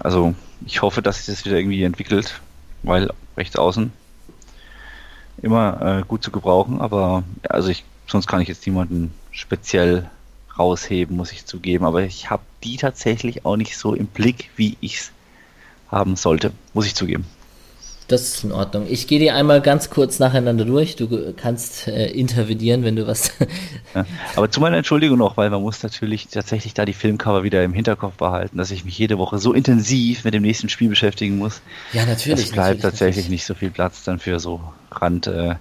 [0.00, 0.34] also
[0.66, 2.40] ich hoffe, dass sich das wieder irgendwie entwickelt,
[2.82, 3.92] weil rechts außen
[5.42, 10.10] immer äh, gut zu gebrauchen, aber also ich, sonst kann ich jetzt niemanden speziell
[10.58, 11.84] rausheben, muss ich zugeben.
[11.84, 15.12] Aber ich habe die tatsächlich auch nicht so im Blick, wie ich es
[15.90, 17.24] haben sollte, muss ich zugeben.
[18.08, 18.86] Das ist in Ordnung.
[18.88, 20.96] Ich gehe dir einmal ganz kurz nacheinander durch.
[20.96, 23.32] Du kannst äh, intervenieren, wenn du was.
[23.94, 27.62] ja, aber zu meiner Entschuldigung noch, weil man muss natürlich tatsächlich da die Filmcover wieder
[27.62, 31.36] im Hinterkopf behalten, dass ich mich jede Woche so intensiv mit dem nächsten Spiel beschäftigen
[31.36, 31.60] muss.
[31.92, 32.46] Ja, natürlich.
[32.46, 33.30] Es bleibt natürlich, tatsächlich natürlich.
[33.30, 35.58] nicht so viel Platz dann für so Randsachen.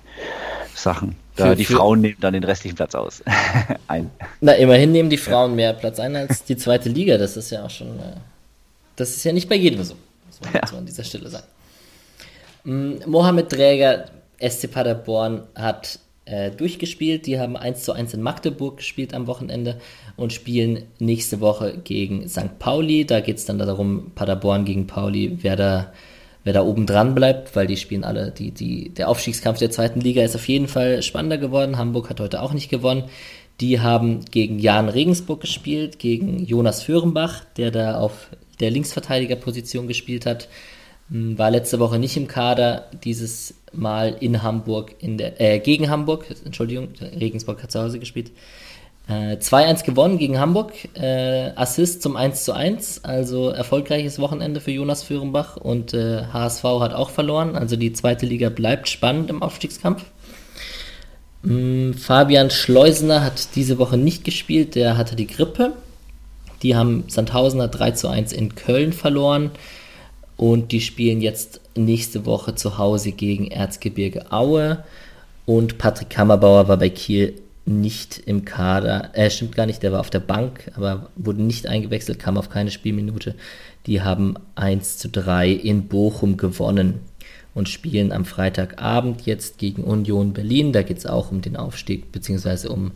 [1.09, 3.23] Äh, da für, die für Frauen nehmen dann den restlichen Platz aus.
[3.89, 4.09] ein.
[4.39, 5.55] Na, immerhin nehmen die Frauen ja.
[5.57, 7.17] mehr Platz ein als die zweite Liga.
[7.17, 7.99] Das ist ja auch schon.
[7.99, 8.13] Äh,
[8.95, 9.95] das ist ja nicht bei jedem so,
[10.27, 10.77] muss man ja.
[10.77, 11.45] an dieser Stelle sagen.
[12.67, 14.05] Mohamed Träger,
[14.41, 17.25] SC Paderborn, hat äh, durchgespielt.
[17.25, 19.79] Die haben 1 zu 1 in Magdeburg gespielt am Wochenende
[20.17, 22.59] und spielen nächste Woche gegen St.
[22.59, 23.05] Pauli.
[23.05, 25.93] Da geht es dann darum, Paderborn gegen Pauli, wer da,
[26.43, 30.01] wer da oben dran bleibt, weil die spielen alle, die, die, der Aufstiegskampf der zweiten
[30.01, 31.77] Liga ist auf jeden Fall spannender geworden.
[31.77, 33.05] Hamburg hat heute auch nicht gewonnen.
[33.61, 38.27] Die haben gegen Jan Regensburg gespielt, gegen Jonas Föhrenbach, der da auf
[38.59, 40.49] der Linksverteidigerposition gespielt hat.
[41.09, 45.89] Hm, war letzte Woche nicht im Kader, dieses Mal in Hamburg, in der, äh, gegen
[45.89, 46.89] Hamburg, Entschuldigung,
[47.19, 48.31] Regensburg hat zu Hause gespielt.
[49.07, 55.55] Äh, 2-1 gewonnen gegen Hamburg, äh, Assist zum 1-1, also erfolgreiches Wochenende für Jonas Führenbach
[55.55, 60.03] und äh, HSV hat auch verloren, also die zweite Liga bleibt spannend im Aufstiegskampf.
[61.45, 65.73] Ähm, Fabian Schleusener hat diese Woche nicht gespielt, der hatte die Grippe.
[66.63, 69.51] Die haben Sandhausener 3 1 in Köln verloren.
[70.37, 74.83] Und die spielen jetzt nächste Woche zu Hause gegen Erzgebirge Aue.
[75.45, 77.33] Und Patrick Kammerbauer war bei Kiel
[77.65, 79.09] nicht im Kader.
[79.13, 82.49] Äh, stimmt gar nicht, der war auf der Bank, aber wurde nicht eingewechselt, kam auf
[82.49, 83.35] keine Spielminute.
[83.87, 87.01] Die haben 1 zu 3 in Bochum gewonnen
[87.53, 90.71] und spielen am Freitagabend jetzt gegen Union Berlin.
[90.71, 92.91] Da geht es auch um den Aufstieg, beziehungsweise um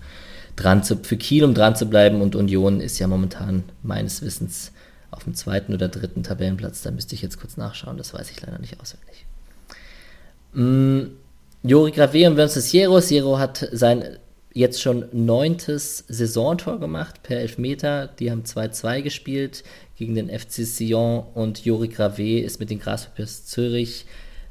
[0.56, 2.22] dran zu, für Kiel, um dran zu bleiben.
[2.22, 4.72] Und Union ist ja momentan meines Wissens
[5.22, 6.82] auf dem zweiten oder dritten Tabellenplatz.
[6.82, 9.26] Da müsste ich jetzt kurz nachschauen, das weiß ich leider nicht auswendig.
[10.54, 11.14] Mm,
[11.64, 13.00] Jori Grave und Vincent Siero.
[13.00, 14.18] Siero hat sein
[14.54, 18.08] jetzt schon neuntes Saisontor gemacht per Elfmeter.
[18.08, 19.64] Die haben 2-2 gespielt
[19.96, 24.06] gegen den FC Sion und Jori Grave ist mit den Grasshoppers Zürich,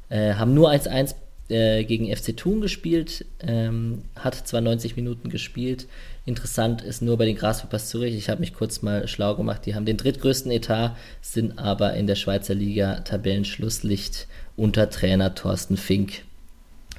[0.09, 1.15] äh, haben nur 1-1
[1.49, 5.87] äh, gegen FC Thun gespielt, ähm, hat zwar 90 Minuten gespielt,
[6.23, 9.73] Interessant ist nur bei den Grasshoppers Zürich, ich habe mich kurz mal schlau gemacht, die
[9.73, 16.21] haben den drittgrößten Etat, sind aber in der Schweizer Liga Tabellenschlusslicht unter Trainer Thorsten Fink.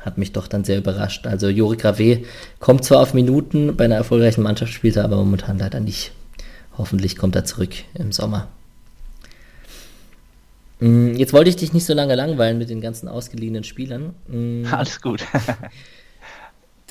[0.00, 1.28] Hat mich doch dann sehr überrascht.
[1.28, 2.24] Also Jori Grave
[2.58, 6.10] kommt zwar auf Minuten bei einer erfolgreichen Mannschaft, spielt er aber momentan leider nicht.
[6.76, 8.48] Hoffentlich kommt er zurück im Sommer.
[10.80, 14.14] Mm, jetzt wollte ich dich nicht so lange langweilen mit den ganzen ausgeliehenen Spielern.
[14.26, 14.64] Mm.
[14.68, 15.24] Alles gut.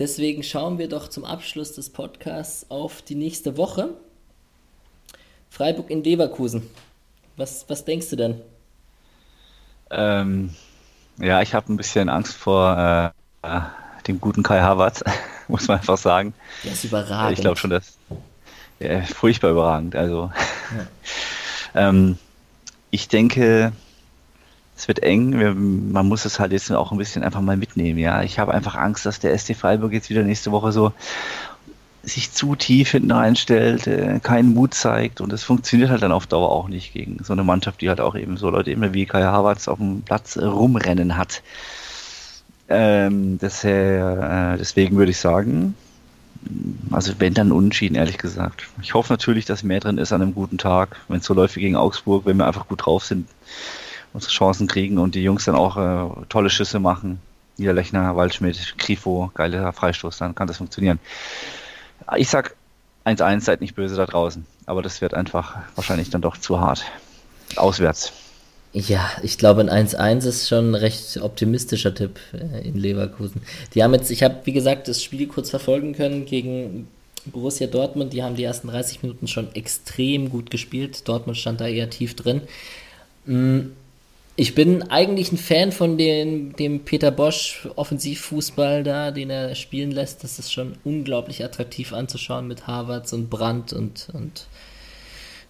[0.02, 3.90] Deswegen schauen wir doch zum Abschluss des Podcasts auf die nächste Woche.
[5.52, 6.68] Freiburg in Leverkusen.
[7.38, 8.42] Was, was denkst du denn?
[9.92, 10.56] Ähm,
[11.20, 13.60] ja, ich habe ein bisschen Angst vor äh,
[14.08, 15.04] dem guten Kai Havertz,
[15.48, 16.34] muss man einfach sagen.
[16.64, 17.38] Der ist überragend.
[17.38, 18.00] Ich glaube schon, dass
[18.80, 19.96] ja, furchtbar überragend.
[19.96, 20.32] Also,
[20.76, 20.88] ja.
[21.90, 22.18] ähm,
[22.90, 23.72] ich denke,
[24.82, 25.92] es wird eng.
[25.92, 28.00] Man muss es halt jetzt auch ein bisschen einfach mal mitnehmen.
[28.00, 30.92] Ja, ich habe einfach Angst, dass der SC Freiburg jetzt wieder nächste Woche so
[32.02, 36.26] sich zu tief hinten reinstellt, äh, keinen Mut zeigt und es funktioniert halt dann auf
[36.26, 39.06] Dauer auch nicht gegen so eine Mannschaft, die halt auch eben so Leute immer wie
[39.06, 41.44] Kai Havertz auf dem Platz rumrennen hat.
[42.68, 45.76] Ähm, das, äh, deswegen würde ich sagen,
[46.90, 48.68] also wenn dann unentschieden, ehrlich gesagt.
[48.82, 51.56] Ich hoffe natürlich, dass mehr drin ist an einem guten Tag, wenn es so läuft
[51.56, 53.28] wie gegen Augsburg, wenn wir einfach gut drauf sind,
[54.14, 57.20] unsere Chancen kriegen und die Jungs dann auch äh, tolle Schüsse machen.
[57.58, 61.00] Niederlechner, Waldschmidt, Grifo, geiler Freistoß, dann kann das funktionieren.
[62.18, 62.56] Ich sag
[63.06, 66.86] 1-1, seid nicht böse da draußen, aber das wird einfach wahrscheinlich dann doch zu hart.
[67.56, 68.14] Auswärts.
[68.74, 73.42] Ja, ich glaube, ein 1-1 ist schon ein recht optimistischer Tipp äh, in Leverkusen.
[73.74, 76.88] Die haben jetzt, ich habe, wie gesagt, das Spiel kurz verfolgen können gegen
[77.26, 78.14] Borussia Dortmund.
[78.14, 81.08] Die haben die ersten 30 Minuten schon extrem gut gespielt.
[81.08, 82.42] Dortmund stand da eher tief drin.
[84.38, 89.92] Ich bin eigentlich ein Fan von dem, dem Peter Bosch Offensivfußball da, den er spielen
[89.92, 90.24] lässt.
[90.24, 94.48] Das ist schon unglaublich attraktiv anzuschauen mit Havertz und Brandt und, und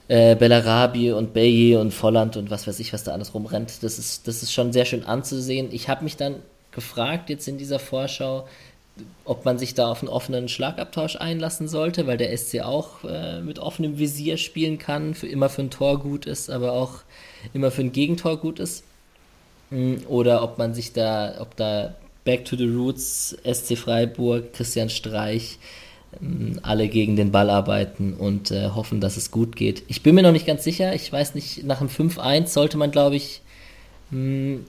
[0.08, 3.84] äh, Bellarabi und Baye und Volland und was weiß ich, was da alles rumrennt.
[3.84, 5.70] Das ist, das ist schon sehr schön anzusehen.
[5.72, 6.38] Ich habe mich dann
[6.72, 8.48] gefragt jetzt in dieser Vorschau,
[9.26, 13.42] ob man sich da auf einen offenen Schlagabtausch einlassen sollte, weil der SC auch äh,
[13.42, 17.00] mit offenem Visier spielen kann, für immer für ein Tor gut ist, aber auch
[17.54, 18.84] immer für ein Gegentor gut ist.
[19.70, 24.90] Mm, oder ob man sich da, ob da Back to the Roots, SC Freiburg, Christian
[24.90, 25.58] Streich,
[26.22, 29.84] ähm, alle gegen den Ball arbeiten und äh, hoffen, dass es gut geht.
[29.88, 30.94] Ich bin mir noch nicht ganz sicher.
[30.94, 33.42] Ich weiß nicht, nach dem 5-1 sollte man, glaube ich,
[34.12, 34.66] mh, hm,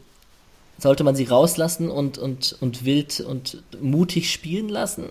[0.82, 5.04] sollte man sie rauslassen und, und, und wild und mutig spielen lassen.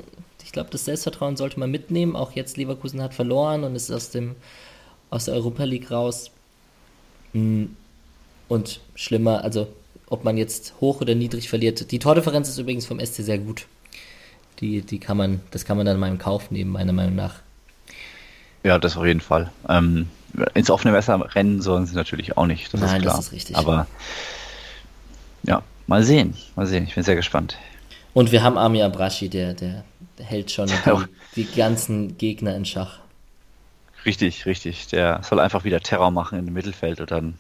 [0.44, 2.18] Ich glaube, das Selbstvertrauen sollte man mitnehmen.
[2.18, 4.36] Auch jetzt Leverkusen hat verloren und ist aus, dem,
[5.10, 6.32] aus der Europa League raus.
[7.32, 7.78] Hm,
[8.50, 9.70] und schlimmer, also
[10.08, 11.90] ob man jetzt hoch oder niedrig verliert.
[11.90, 13.66] Die Tordifferenz ist übrigens vom SC sehr gut.
[14.60, 17.36] Die, die kann man, das kann man dann mal in Kauf nehmen, meiner Meinung nach.
[18.66, 19.50] Ja, das auf jeden Fall.
[19.70, 20.10] Ähm,
[20.54, 22.74] ins offene Messer rennen sollen sie natürlich auch nicht.
[22.74, 23.16] Das Nein, ist klar.
[23.16, 23.56] das ist richtig.
[23.56, 23.88] Aber
[25.44, 26.36] ja, mal sehen.
[26.56, 26.86] Mal sehen.
[26.86, 27.58] Ich bin sehr gespannt.
[28.14, 29.84] Und wir haben Amir Abrashi, der, der,
[30.18, 30.68] der hält schon
[31.36, 33.00] die, die ganzen Gegner in Schach.
[34.06, 34.88] Richtig, richtig.
[34.88, 37.38] Der soll einfach wieder Terror machen in dem Mittelfeld und dann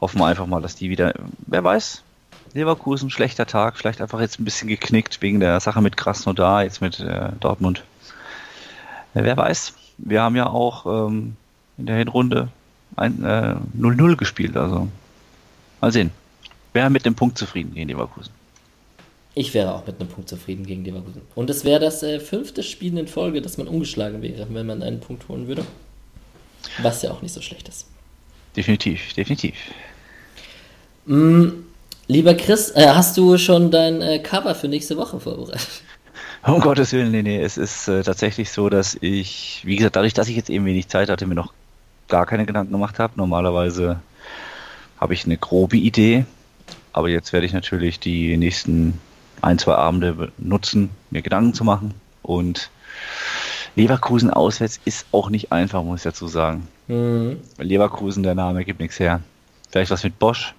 [0.00, 1.14] hoffen wir einfach mal, dass die wieder,
[1.46, 2.02] wer weiß,
[2.54, 6.80] Leverkusen, schlechter Tag, vielleicht einfach jetzt ein bisschen geknickt wegen der Sache mit Krasnodar, jetzt
[6.80, 7.84] mit äh, Dortmund.
[9.14, 11.36] Ja, wer weiß, wir haben ja auch ähm,
[11.76, 12.48] in der Hinrunde
[12.96, 14.88] 0-0 äh, gespielt, also
[15.80, 16.10] mal sehen.
[16.72, 18.32] Wer mit dem Punkt zufrieden gegen Leverkusen?
[19.34, 21.22] Ich wäre auch mit einem Punkt zufrieden gegen Leverkusen.
[21.34, 24.82] Und es wäre das äh, fünfte Spiel in Folge, dass man ungeschlagen wäre, wenn man
[24.82, 25.64] einen Punkt holen würde.
[26.82, 27.86] Was ja auch nicht so schlecht ist.
[28.56, 29.54] Definitiv, definitiv.
[31.04, 31.48] Mm,
[32.08, 35.68] lieber Chris, äh, hast du schon dein äh, Cover für nächste Woche vorbereitet?
[36.46, 37.42] Um Gottes Willen, nee, nee.
[37.42, 40.86] Es ist äh, tatsächlich so, dass ich, wie gesagt, dadurch, dass ich jetzt eben wenig
[40.86, 41.52] Zeit hatte, mir noch
[42.06, 43.14] gar keine Gedanken gemacht habe.
[43.16, 44.00] Normalerweise
[45.00, 46.24] habe ich eine grobe Idee,
[46.96, 48.98] aber jetzt werde ich natürlich die nächsten
[49.42, 51.92] ein, zwei Abende nutzen, mir Gedanken zu machen.
[52.22, 52.70] Und
[53.74, 56.66] Leverkusen auswärts ist auch nicht einfach, muss ich dazu sagen.
[56.88, 57.40] Mhm.
[57.58, 59.20] Leverkusen, der Name gibt nichts her.
[59.70, 60.54] Vielleicht was mit Bosch.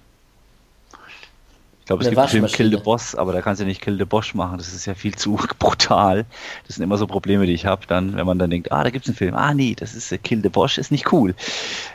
[1.80, 3.98] Ich glaube, es gibt einen Film Kill the Boss, aber da kannst du nicht Kill
[3.98, 4.58] the Bosch machen.
[4.58, 6.24] Das ist ja viel zu brutal.
[6.68, 8.90] Das sind immer so Probleme, die ich habe, dann, wenn man dann denkt, ah, da
[8.90, 9.34] gibt es einen Film.
[9.34, 11.34] Ah, nee, das ist äh, Kill the Bosch, ist nicht cool.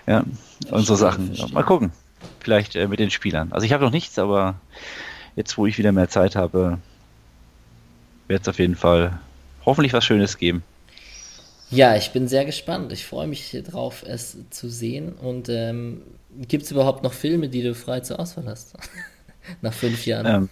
[0.06, 0.26] Ja,
[0.70, 1.32] und so Sachen.
[1.54, 1.94] Mal gucken.
[2.44, 3.52] Vielleicht äh, mit den Spielern.
[3.52, 4.56] Also ich habe noch nichts, aber
[5.36, 6.78] jetzt, wo ich wieder mehr Zeit habe,
[8.28, 9.20] wird es auf jeden Fall
[9.66, 10.64] hoffentlich was Schönes geben.
[11.70, 12.92] Ja, ich bin sehr gespannt.
[12.92, 15.14] Ich freue mich drauf, es zu sehen.
[15.14, 16.02] Und ähm,
[16.48, 18.74] gibt es überhaupt noch Filme, die du frei zur Auswahl hast?
[19.62, 20.26] Nach fünf Jahren.
[20.26, 20.50] Ähm,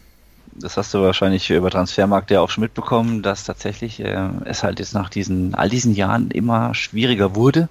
[0.53, 4.79] das hast du wahrscheinlich über Transfermarkt ja auch schon mitbekommen, dass tatsächlich äh, es halt
[4.79, 7.69] jetzt nach diesen all diesen Jahren immer schwieriger wurde.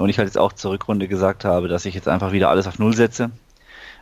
[0.00, 2.66] Und ich halt jetzt auch zur Rückrunde gesagt habe, dass ich jetzt einfach wieder alles
[2.66, 3.30] auf Null setze.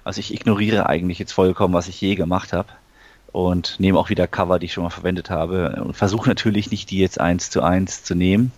[0.05, 2.69] Also ich ignoriere eigentlich jetzt vollkommen, was ich je gemacht habe
[3.33, 6.91] und nehme auch wieder Cover, die ich schon mal verwendet habe und versuche natürlich nicht
[6.91, 8.53] die jetzt eins zu eins zu nehmen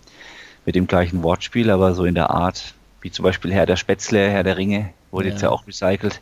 [0.65, 4.29] mit dem gleichen Wortspiel, aber so in der Art, wie zum Beispiel Herr der Spätzle,
[4.29, 5.33] Herr der Ringe, wurde ja.
[5.33, 6.21] jetzt ja auch recycelt.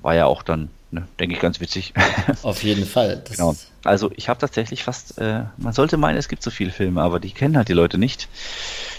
[0.00, 1.92] War ja auch dann, ne, denke ich, ganz witzig.
[2.42, 3.22] Auf jeden Fall.
[3.30, 3.54] genau.
[3.84, 7.20] Also ich habe tatsächlich fast, äh, man sollte meinen, es gibt so viele Filme, aber
[7.20, 8.28] die kennen halt die Leute nicht.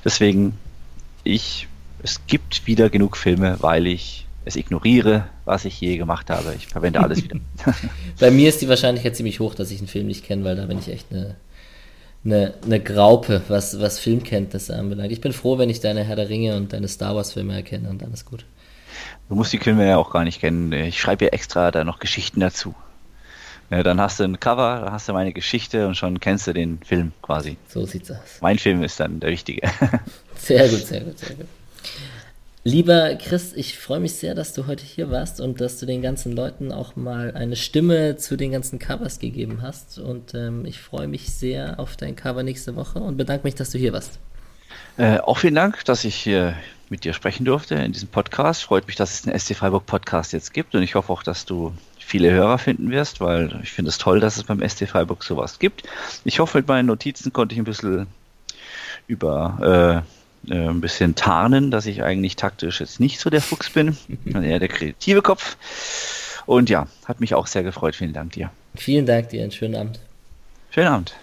[0.06, 0.58] Deswegen,
[1.28, 1.68] ich,
[2.02, 6.54] es gibt wieder genug Filme, weil ich es ignoriere, was ich je gemacht habe.
[6.56, 7.40] Ich verwende alles wieder.
[8.20, 10.66] Bei mir ist die Wahrscheinlichkeit ziemlich hoch, dass ich einen Film nicht kenne, weil da
[10.66, 11.36] bin ich echt eine,
[12.24, 15.12] eine, eine Graupe, was, was Filmkenntnisse anbelangt.
[15.12, 17.90] Ich bin froh, wenn ich deine Herr der Ringe und deine Star Wars Filme erkenne
[17.90, 18.46] und dann ist gut.
[19.30, 20.72] Du musst die Filme ja auch gar nicht kennen.
[20.72, 22.74] Ich schreibe ja extra da noch Geschichten dazu.
[23.70, 26.54] Ja, dann hast du ein Cover, dann hast du meine Geschichte und schon kennst du
[26.54, 27.58] den Film quasi.
[27.68, 28.40] So sieht's aus.
[28.40, 29.70] Mein Film ist dann der wichtige.
[30.48, 31.46] Sehr gut, sehr gut, sehr gut.
[32.64, 36.02] Lieber Chris, ich freue mich sehr, dass du heute hier warst und dass du den
[36.02, 40.00] ganzen Leuten auch mal eine Stimme zu den ganzen Covers gegeben hast.
[40.00, 43.72] Und ähm, ich freue mich sehr auf dein Cover nächste Woche und bedanke mich, dass
[43.72, 44.20] du hier warst.
[44.96, 46.56] Äh, auch vielen Dank, dass ich hier
[46.88, 48.64] mit dir sprechen durfte in diesem Podcast.
[48.64, 51.44] Freut mich, dass es den SC Freiburg Podcast jetzt gibt und ich hoffe auch, dass
[51.44, 55.26] du viele Hörer finden wirst, weil ich finde es toll, dass es beim SC Freiburg
[55.26, 55.84] sowas gibt.
[56.24, 58.08] Ich hoffe, mit meinen Notizen konnte ich ein bisschen
[59.08, 60.17] über äh,
[60.50, 64.44] äh, ein bisschen tarnen, dass ich eigentlich taktisch jetzt nicht so der Fuchs bin, sondern
[64.44, 65.58] eher der kreative Kopf.
[66.46, 67.96] Und ja, hat mich auch sehr gefreut.
[67.96, 68.52] Vielen Dank dir.
[68.76, 69.44] Vielen Dank dir.
[69.44, 70.00] Einen schönen Abend.
[70.70, 71.16] Schönen Abend.